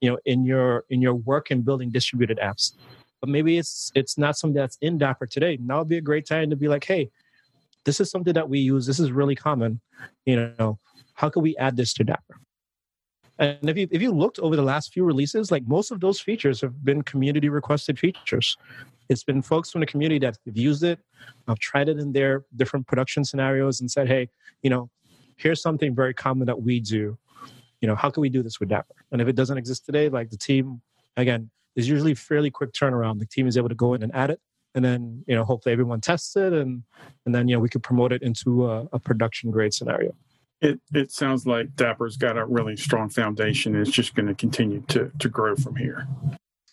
[0.00, 2.72] you know in your in your work in building distributed apps
[3.20, 6.26] but maybe it's it's not something that's in Dapr today now would be a great
[6.26, 7.10] time to be like hey
[7.84, 9.80] this is something that we use this is really common
[10.26, 10.78] you know
[11.14, 12.36] how can we add this to Dapr
[13.38, 16.20] and if you if you looked over the last few releases like most of those
[16.20, 18.56] features have been community requested features
[19.12, 20.98] it's been folks from the community that have used it,
[21.46, 24.28] have tried it in their different production scenarios and said, hey,
[24.62, 24.90] you know,
[25.36, 27.18] here's something very common that we do.
[27.80, 28.94] You know, how can we do this with Dapr?
[29.10, 30.80] And if it doesn't exist today, like the team,
[31.16, 33.18] again, is usually fairly quick turnaround.
[33.18, 34.40] The team is able to go in and add it.
[34.74, 36.82] And then, you know, hopefully everyone tests it and
[37.26, 40.14] and then, you know, we could promote it into a, a production grade scenario.
[40.60, 43.76] It it sounds like Dapr's got a really strong foundation.
[43.76, 46.06] It's just going to continue to to grow from here.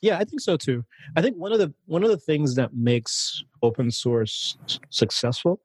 [0.01, 0.85] Yeah, I think so too.
[1.15, 4.57] I think one of the one of the things that makes open source
[4.89, 5.61] successful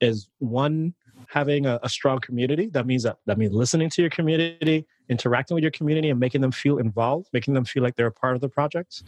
[0.00, 0.94] is one
[1.28, 2.68] having a, a, strong community.
[2.68, 6.40] That means that that means listening to your community, interacting with your community, and making
[6.40, 9.02] them feel involved, making them feel like they're a part of the project.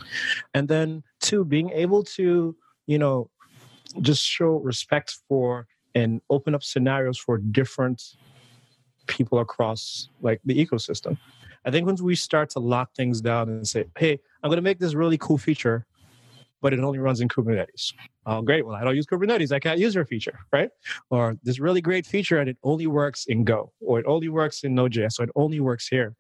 [0.55, 2.57] And then two, being able to
[2.91, 3.31] you know
[4.01, 8.03] just show respect for and open up scenarios for different
[9.07, 11.17] people across like the ecosystem.
[11.65, 14.63] I think once we start to lock things down and say, hey, I'm going to
[14.63, 15.87] make this really cool feature,
[16.63, 17.93] but it only runs in Kubernetes.
[18.27, 18.65] Oh, great.
[18.65, 19.53] Well, I don't use Kubernetes.
[19.53, 20.71] I can't use your feature, right?
[21.11, 24.63] Or this really great feature and it only works in Go, or it only works
[24.63, 26.15] in Node.js, or it only works here.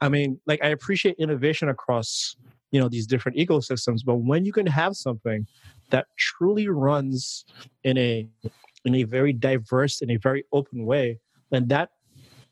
[0.00, 2.36] I mean, like I appreciate innovation across
[2.74, 5.46] you know these different ecosystems, but when you can have something
[5.94, 7.44] that truly runs
[7.84, 8.28] in a
[8.84, 11.20] in a very diverse in a very open way,
[11.50, 11.90] then that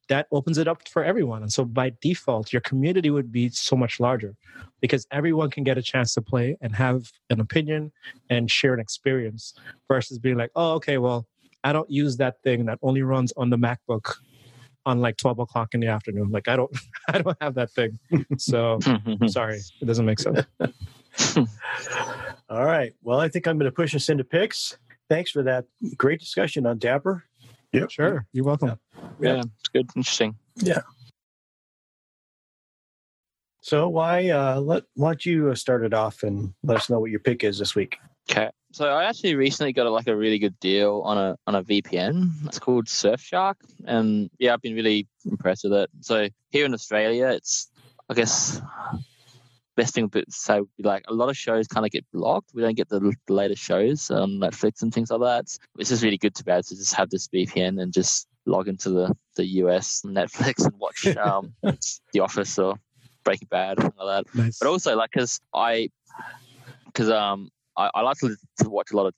[0.09, 1.43] that opens it up for everyone.
[1.43, 4.36] And so by default, your community would be so much larger
[4.80, 7.90] because everyone can get a chance to play and have an opinion
[8.30, 9.55] and share an experience
[9.88, 11.26] versus being like, oh, okay, well,
[11.64, 14.14] I don't use that thing that only runs on the MacBook
[14.86, 16.30] on like 12 o'clock in the afternoon.
[16.30, 16.70] Like I don't,
[17.09, 17.99] I don't have that thing.
[18.38, 18.78] So
[19.26, 20.47] sorry, it doesn't make sense.
[22.49, 22.95] All right.
[23.03, 24.77] Well, I think I'm going to push us into picks.
[25.09, 27.23] Thanks for that great discussion on Dapr.
[27.73, 28.27] Yeah, sure.
[28.33, 28.79] You're welcome.
[29.21, 29.37] Yeah.
[29.37, 29.91] yeah, it's good.
[29.97, 30.37] Interesting.
[30.57, 30.83] Yeah.
[33.63, 36.99] So Wai uh, let why don't you uh, start it off and let us know
[36.99, 37.97] what your pick is this week?
[38.31, 38.51] Okay.
[38.73, 41.63] So I actually recently got a, like a really good deal on a on a
[41.63, 42.31] VPN.
[42.47, 43.55] It's called Surfshark,
[43.87, 45.91] and yeah, I've been really impressed with it.
[46.01, 47.71] So here in Australia, it's
[48.09, 48.61] I guess
[49.77, 52.51] best thing to say would be like a lot of shows kind of get blocked.
[52.55, 55.59] We don't get the, the latest shows on Netflix and things like that.
[55.79, 58.68] It's just really good to be able to just have this VPN and just log
[58.68, 61.55] into the, the US Netflix and watch um,
[62.12, 62.77] The Office or
[63.25, 64.35] Breaking Bad, or like that.
[64.35, 64.59] Nice.
[64.59, 65.89] But also, like, because I,
[66.87, 69.14] because um, I, I like to, to watch a lot of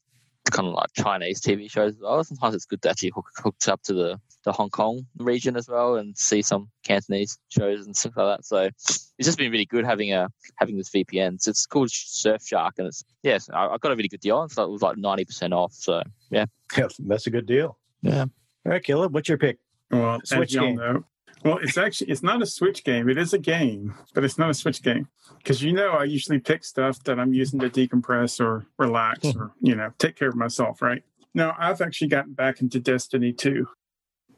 [0.50, 2.22] kind of like Chinese TV shows as well.
[2.22, 5.68] Sometimes it's good to actually hook, hook up to the, the Hong Kong region as
[5.68, 8.45] well and see some Cantonese shows and stuff like that.
[8.45, 11.40] So it's just been really good having a having this VPN.
[11.40, 14.49] So it's called Surfshark and it's yes, I, I got a really good deal.
[14.49, 15.72] So it was like ninety percent off.
[15.72, 17.78] So yeah, yeah, that's a good deal.
[18.03, 18.26] Yeah.
[18.66, 19.59] All right, Caleb, what's your pick?
[19.90, 20.76] Well, Switch game.
[20.76, 21.05] know,
[21.45, 23.09] well, it's actually it's not a Switch game.
[23.09, 26.38] It is a game, but it's not a Switch game because you know I usually
[26.38, 29.40] pick stuff that I'm using to decompress or relax hmm.
[29.40, 30.80] or you know take care of myself.
[30.80, 31.03] Right
[31.34, 33.68] now, I've actually gotten back into Destiny 2,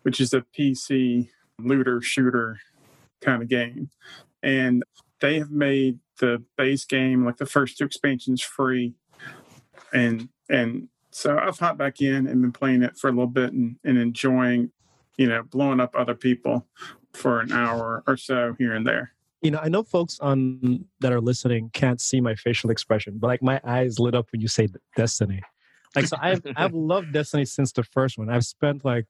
[0.07, 1.29] which is a PC
[1.59, 2.61] looter shooter
[3.21, 3.91] kind of game,
[4.41, 4.85] and
[5.21, 8.95] they have made the base game like the first two expansions free,
[9.93, 13.53] and and so I've hopped back in and been playing it for a little bit
[13.53, 14.71] and, and enjoying
[15.17, 16.67] you know, blowing up other people
[17.13, 19.13] for an hour or so here and there.
[19.43, 23.29] You know, I know folks on that are listening can't see my facial expression, but
[23.29, 25.41] like my eyes lit up when you say Destiny.
[25.95, 28.29] Like so I've I've loved Destiny since the first one.
[28.29, 29.07] I've spent like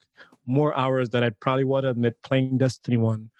[0.46, 3.30] more hours than I'd probably want to admit playing Destiny 1.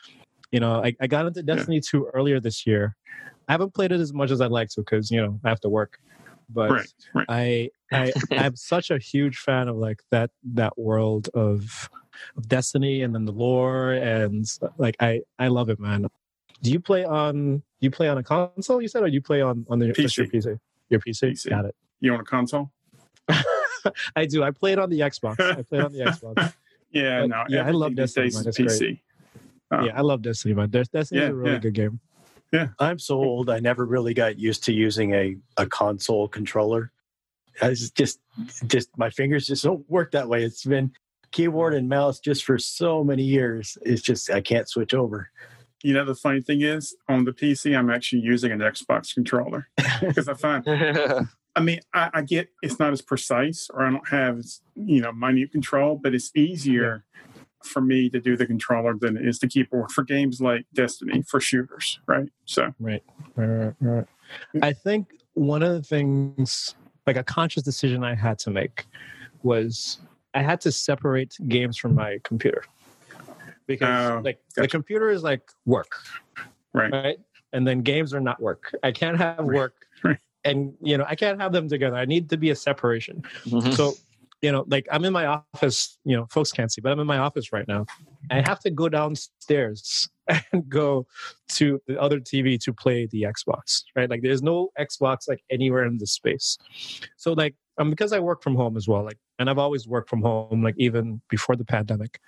[0.53, 2.97] You know, I, I got into Destiny 2 earlier this year.
[3.49, 5.61] I haven't played it as much as I'd like to because, you know, I have
[5.61, 5.99] to work.
[6.49, 7.27] But Right, right.
[7.29, 11.91] I I I'm such a huge fan of like that that world of
[12.37, 14.47] of Destiny and then the lore and
[14.79, 16.07] like I I love it, man.
[16.63, 18.81] Do you play on you play on a console?
[18.81, 20.59] You said, or you play on on the just your PC?
[20.89, 21.33] Your PC.
[21.33, 21.51] PC.
[21.51, 21.75] Got it.
[22.01, 22.71] You on a console?
[24.17, 24.43] I do.
[24.43, 25.41] I play it on the Xbox.
[25.41, 26.55] I play it on the Xbox.
[27.03, 27.45] Yeah, But, no.
[27.49, 28.41] yeah, I love everything Destiny, days man.
[28.49, 29.01] is It's PC.
[29.71, 29.77] Oh.
[29.79, 29.85] Uh.
[29.85, 30.71] Yeah, I love Destiny, man.
[30.71, 31.59] Des- Destiny is Yeah, a really yeah.
[31.59, 32.01] good game.
[32.53, 33.51] Yeah, I'm so old.
[33.51, 36.93] I never really got used to using a, a console controller.
[37.61, 37.97] I just
[38.67, 40.45] just my fingers just don't work that way.
[40.45, 40.93] It's been
[41.33, 43.77] keyboard and mouse just for so many years.
[43.83, 45.29] It's just I can't switch over.
[45.83, 49.69] You know, the funny thing is, on the PC, I'm actually using an Xbox controller
[50.01, 50.65] because I find,
[51.57, 54.45] I mean, I, I get it's not as precise or I don't have,
[54.75, 57.05] you know, minute control, but it's easier
[57.65, 61.23] for me to do the controller than it is the keyboard for games like Destiny
[61.23, 62.29] for shooters, right?
[62.45, 63.03] So, Right.
[63.35, 64.07] Right, right, right.
[64.63, 66.75] I think one of the things,
[67.07, 68.87] like a conscious decision I had to make,
[69.43, 69.99] was
[70.35, 72.65] I had to separate games from my computer
[73.67, 75.93] because, Oh, like, the computer is like work,
[76.75, 76.93] right.
[76.93, 77.19] right?
[77.53, 78.75] And then games are not work.
[78.83, 80.19] I can't have work, Right.
[80.47, 81.97] And you know, I can't have them together.
[81.97, 83.23] I need to be a separation.
[83.45, 83.75] Mhm.
[83.75, 83.95] So,
[84.43, 87.07] you know, like I'm in my office, you know, folks can't see, but I'm in
[87.07, 87.87] my office right now.
[88.31, 90.09] I have to go downstairs
[90.53, 91.07] and go
[91.49, 94.09] to the other TV to play the Xbox, right?
[94.09, 96.59] Like there's no Xbox like anywhere in the space.
[97.17, 100.09] So like um, because I work from home as well, like and I've always worked
[100.09, 102.21] from home, like even before the pandemic.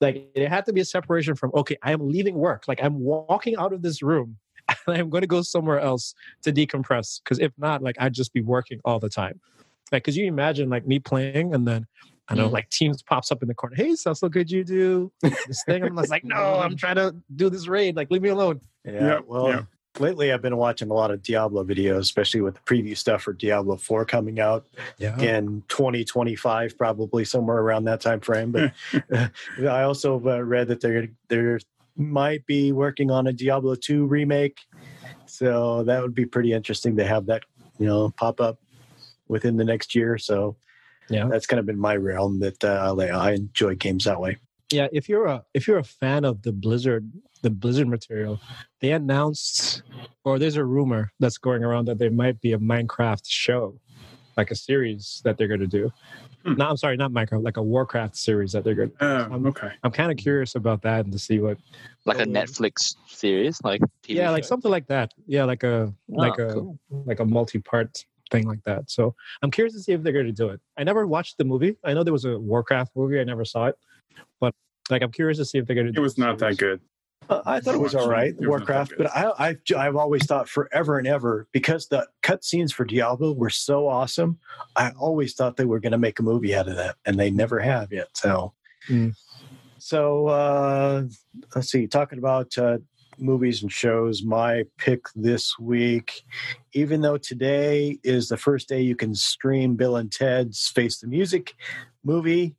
[0.00, 2.64] Like it had to be a separation from okay, I am leaving work.
[2.66, 4.38] Like I'm walking out of this room
[4.86, 7.20] I'm going to go somewhere else to decompress.
[7.22, 9.40] Because if not, like I'd just be working all the time.
[9.90, 11.86] Like, could you imagine like me playing and then
[12.28, 12.52] I know Mm.
[12.52, 13.74] like Teams pops up in the corner.
[13.76, 15.82] Hey, Cecil, could you do this thing?
[15.82, 17.96] I'm like, no, I'm trying to do this raid.
[17.96, 18.60] Like, leave me alone.
[18.84, 18.92] Yeah.
[18.92, 19.62] Yeah, well, yeah.
[19.98, 23.32] lately I've been watching a lot of Diablo videos, especially with the preview stuff for
[23.34, 24.66] Diablo 4 coming out
[24.98, 25.18] Yeah.
[25.18, 28.52] in 2025, probably somewhere around that time frame.
[28.52, 28.72] But
[29.68, 31.58] I also uh, read that they're there
[31.96, 34.58] might be working on a Diablo 2 remake,
[35.26, 37.42] so that would be pretty interesting to have that
[37.78, 38.58] you know pop up
[39.28, 40.18] within the next year.
[40.18, 40.56] So
[41.08, 41.28] Yeah.
[41.28, 44.36] that's kind of been my realm that uh, I enjoy games that way.
[44.70, 44.88] Yeah.
[44.92, 47.10] If you're a if you're a fan of the Blizzard
[47.42, 48.40] the Blizzard material,
[48.80, 49.82] they announced
[50.24, 53.80] or there's a rumor that's going around that there might be a Minecraft show,
[54.36, 55.90] like a series that they're going to do.
[56.44, 56.54] Hmm.
[56.54, 58.90] No, I'm sorry, not micro, like a Warcraft series that they're going.
[58.90, 58.96] to
[59.30, 59.70] Oh, Um, okay.
[59.82, 61.58] I'm kind of curious about that and to see what.
[62.04, 62.26] like a Oh.
[62.26, 65.12] Netflix series, like TV yeah, like something like that.
[65.26, 66.78] Yeah, like a like Oh, a cool.
[66.90, 68.90] like a multi-part thing like that.
[68.90, 70.60] So I'm curious to see if they're going to do it.
[70.76, 71.76] I never watched the movie.
[71.84, 73.20] I know there was a Warcraft movie.
[73.20, 73.76] I never saw it,
[74.40, 74.54] but
[74.90, 75.98] like I'm curious to see if they're going to.
[75.98, 76.80] It was not that good.
[77.32, 79.60] Uh, I thought it was all right, It was not that Warcraft, but I, I've
[79.76, 84.38] I've always thought forever and ever because the cutscenes for Diablo were so awesome.
[84.76, 87.30] I always thought they were going to make a movie out of that, and they
[87.30, 88.08] never have yet.
[88.14, 88.52] So,
[88.90, 89.14] Mm.
[89.78, 91.04] so uh,
[91.54, 91.86] let's see.
[91.86, 92.78] Talking about uh,
[93.18, 96.22] movies and shows, my pick this week,
[96.72, 101.06] even though today is the first day you can stream Bill and Ted's Face the
[101.06, 101.54] Music
[102.04, 102.56] movie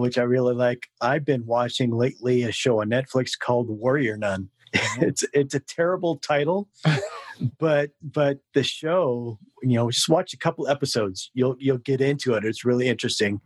[0.00, 0.88] which I really like.
[1.00, 4.48] I've been watching lately a show on Netflix called Warrior Nun.
[4.74, 4.98] Uh-huh.
[5.02, 6.68] It's it's a terrible title,
[7.58, 11.30] but but the show, you know, just watch a couple episodes.
[11.34, 12.44] You'll you'll get into it.
[12.44, 13.40] It's really interesting.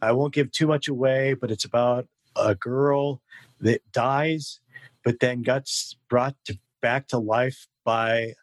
[0.00, 3.20] I won't give too much away, but it's about a girl
[3.60, 4.58] that dies,
[5.04, 8.34] but then gets brought to, back to life by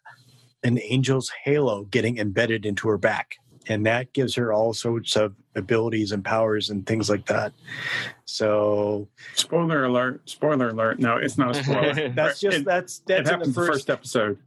[0.62, 3.36] an angel's halo getting embedded into her back
[3.66, 7.52] and that gives her all sorts of abilities and powers and things like that.
[8.24, 10.28] So Spoiler alert!
[10.28, 10.98] Spoiler alert!
[10.98, 12.08] No, it's not a spoiler.
[12.10, 14.38] that's just it, that's it that's in happens the the first first episode.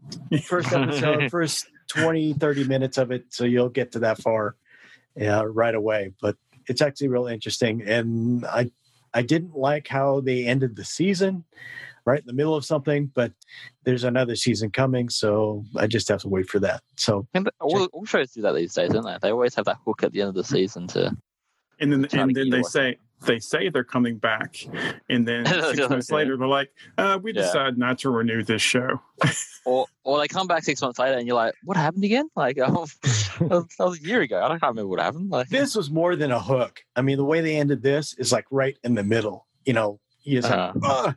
[0.45, 3.26] first episode, first 20, 30 minutes of it.
[3.30, 4.56] So you'll get to that far
[5.16, 6.14] yeah, right away.
[6.22, 6.38] But
[6.68, 7.82] it's actually real interesting.
[7.84, 8.72] And I
[9.14, 11.43] I didn't like how they ended the season,
[12.06, 13.08] right in the middle of something.
[13.14, 13.32] But
[13.84, 16.82] there's another season coming, so I just have to wait for that.
[16.97, 19.18] So And all, all shows do that these days, don't they?
[19.22, 21.16] They always have that hook at the end of the season to.
[21.80, 24.56] And then Trying and then they you say they say they're coming back,
[25.10, 26.16] and then six months Yeah.
[26.16, 27.41] later they're like, uh, "We Yeah.
[27.41, 29.01] decided not to renew this show."
[29.66, 32.28] Or, or they come back six months later and you're like, what happened again?
[32.36, 32.86] Like, oh,
[33.39, 34.43] that was a year ago.
[34.43, 35.30] I don't remember what happened.
[35.30, 36.82] Like, this was more than a hook.
[36.97, 39.47] I mean, the way they ended this is like right in the middle.
[39.64, 40.74] You know, you just Uh-huh.
[40.76, 41.16] like, "Ugh."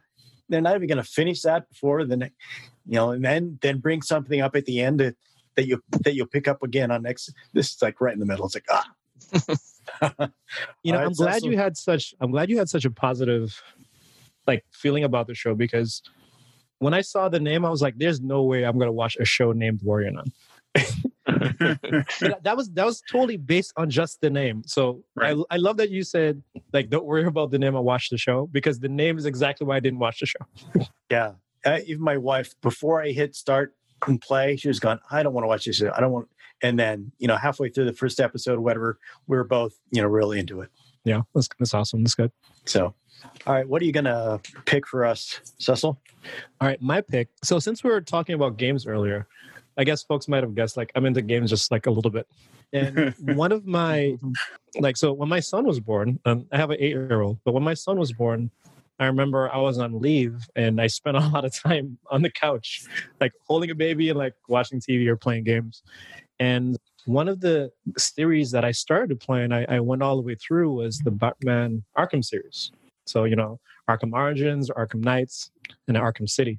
[0.49, 2.34] They're not even going to finish that before the next,
[2.86, 5.16] you know, and then then bring something up at the end that,
[5.57, 7.32] that you that you'll pick up again on next.
[7.53, 8.47] This is like right in the middle.
[8.47, 8.86] It's like ah.
[10.82, 13.62] you know right, i'm glad you had such i'm glad you had such a positive
[14.47, 16.03] like feeling about the show because
[16.78, 19.16] when i saw the name i was like there's no way i'm going to watch
[19.18, 20.32] a show named warrior nun
[21.51, 25.36] that was that was totally based on just the name so Right.
[25.51, 26.42] I, I love that you said
[26.72, 29.66] like don't worry about the name i watch the show because the name is exactly
[29.66, 30.40] why i didn't watch the show
[31.11, 31.32] Yeah.
[31.64, 33.74] Uh, even my wife, before I hit start
[34.07, 35.82] and play, she was gone, I don't want to watch this.
[35.82, 36.28] I don't want.
[36.62, 40.07] And then, you know, halfway through the first episode, whatever, we were both, you know,
[40.09, 40.68] really into it.
[41.05, 42.30] yeah that's, that's awesome that's good
[42.66, 42.94] So,
[43.47, 45.99] all right, what are you going to pick for us, Cecil?
[46.61, 47.28] All right, my pick.
[47.42, 49.26] So since we were talking about games earlier,
[49.77, 52.27] I guess folks might have guessed like I'm into games just like a little bit.
[52.72, 54.16] And one of my
[54.79, 57.53] like so when my son was born, um, I have an eight year old, but
[57.53, 58.51] when my son was born,
[58.99, 62.31] I remember I was on leave and I spent a lot of time on the
[62.31, 62.85] couch,
[63.20, 65.83] like holding a baby and like watching TV or playing games.
[66.39, 70.35] And one of the series that I started playing, I, I went all the way
[70.35, 72.72] through was the Batman Arkham series.
[73.07, 75.51] So, you know, Arkham Origins, Arkham Knights,
[75.89, 76.59] and Arkham City.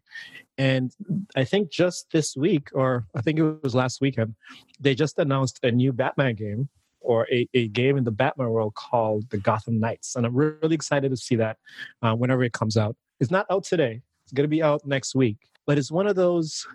[0.58, 0.92] And
[1.36, 4.36] I think just this week, or I think it was last weekend,
[4.80, 6.70] they just announced a new Batman game
[7.00, 10.16] or a, a game in the Batman world called the Gotham Knights.
[10.16, 11.58] And I'm really excited to see that
[12.02, 12.96] uh, whenever it comes out.
[13.20, 15.38] It's not out today, it's going to be out next week.
[15.66, 16.68] But it's one of those,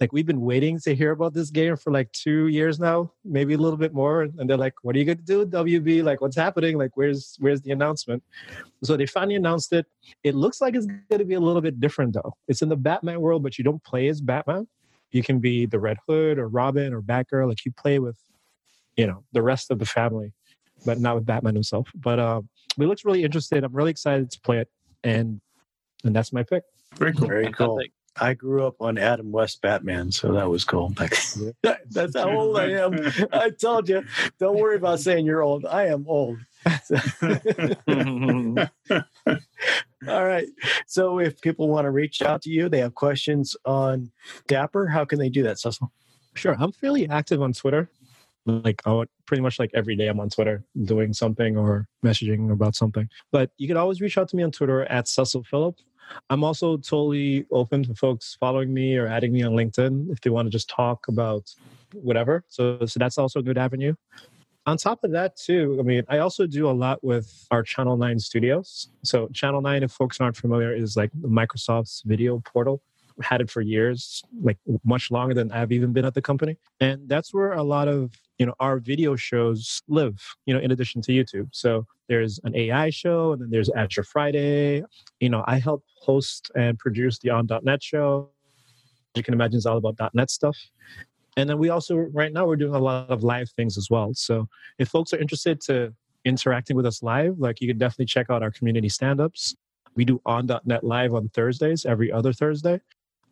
[0.00, 3.52] like, we've been waiting to hear about this game for like two years now, maybe
[3.52, 4.22] a little bit more.
[4.22, 6.02] And they're like, what are you going to do, WB?
[6.02, 6.78] Like, what's happening?
[6.78, 8.22] Like, where's where's the announcement?
[8.82, 9.86] So they finally announced it.
[10.24, 12.34] It looks like it's going to be a little bit different, though.
[12.48, 14.66] It's in the Batman world, but you don't play as Batman.
[15.10, 17.48] You can be the Red Hood or Robin or Batgirl.
[17.48, 18.16] Like you play with,
[18.96, 20.32] you know, the rest of the family,
[20.86, 21.90] but not with Batman himself.
[21.94, 22.40] But uh,
[22.78, 23.62] it looks really interesting.
[23.64, 24.68] I'm really excited to play it,
[25.04, 25.42] and
[26.04, 26.62] and that's my pick.
[26.94, 27.28] Very cool.
[27.28, 27.76] Very cool.
[27.76, 27.92] Fantastic.
[28.18, 30.92] I grew up on Adam West Batman, so that was cool.
[31.62, 32.98] That's how old I am.
[33.32, 34.04] I told you.
[34.38, 35.64] Don't worry about saying you're old.
[35.66, 36.38] I am old.
[40.08, 40.48] All right.
[40.86, 44.10] So if people want to reach out to you, they have questions on
[44.48, 45.90] Dapr, how can they do that, Cecil?
[46.34, 47.88] Sure, I'm fairly active on Twitter.
[48.46, 52.50] Like, I would, pretty much like every day, I'm on Twitter doing something or messaging
[52.50, 53.08] about something.
[53.30, 55.76] But you can always reach out to me on Twitter at Cecil Phillip.
[56.28, 60.30] I'm also totally open to folks following me or adding me on LinkedIn if they
[60.30, 61.54] want to just talk about
[61.92, 62.44] whatever.
[62.48, 63.94] So, so that's also a good avenue.
[64.66, 67.96] On top of that, too, I mean, I also do a lot with our Channel
[67.96, 68.88] 9 studios.
[69.02, 72.82] So, Channel 9, if folks aren't familiar, is like Microsoft's video portal
[73.22, 76.56] had it for years, like much longer than I've even been at the company.
[76.80, 80.70] And that's where a lot of, you know, our video shows live, you know, in
[80.70, 81.48] addition to YouTube.
[81.52, 84.82] So there's an AI show and then there's Azure Friday.
[85.20, 88.30] You know, I help host and produce the on.net show.
[89.14, 90.56] You can imagine it's all about .net stuff.
[91.36, 94.10] And then we also right now we're doing a lot of live things as well.
[94.14, 94.48] So
[94.78, 95.94] if folks are interested to
[96.24, 99.54] interacting with us live, like you can definitely check out our community stand-ups.
[99.94, 102.80] We do on.net live on Thursdays, every other Thursday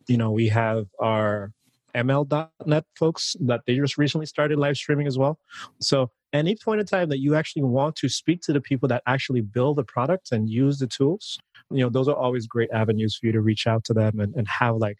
[0.09, 1.51] you know, we have our
[1.95, 5.39] ML.net folks that they just recently started live streaming as well.
[5.79, 9.01] So, any point in time that you actually want to speak to the people that
[9.07, 11.39] actually build the product and use the tools,
[11.71, 14.35] you know, those are always great avenues for you to reach out to them and,
[14.35, 14.99] and have like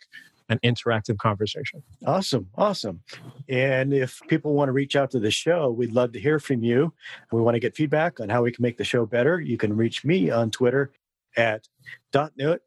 [0.49, 1.84] an interactive conversation.
[2.05, 2.47] Awesome.
[2.55, 3.01] Awesome.
[3.47, 6.64] And if people want to reach out to the show, we'd love to hear from
[6.64, 6.93] you.
[7.32, 9.39] We want to get feedback on how we can make the show better.
[9.39, 10.91] You can reach me on Twitter
[11.38, 11.68] at
[12.14, 12.62] .net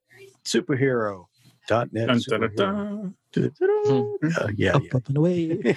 [0.44, 1.26] superhero.
[1.92, 4.18] .net Dun, dun, dun, dun.
[4.38, 5.74] Uh, yeah, Up, up and away.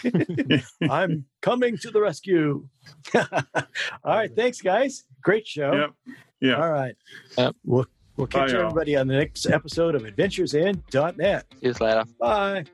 [0.49, 0.59] yeah.
[0.89, 2.67] I'm coming to the rescue.
[3.15, 3.23] All
[4.03, 4.29] right.
[4.35, 5.05] Thanks, guys.
[5.21, 5.71] Great show.
[5.73, 6.15] Yep.
[6.41, 6.55] Yeah.
[6.61, 6.95] All right.
[7.37, 7.55] Yep.
[7.63, 7.85] We'll,
[8.17, 8.65] we'll catch Bye, y'all.
[8.67, 11.45] everybody on the next episode of Adventures in .net.
[11.61, 12.03] See you later.
[12.19, 12.65] Bye.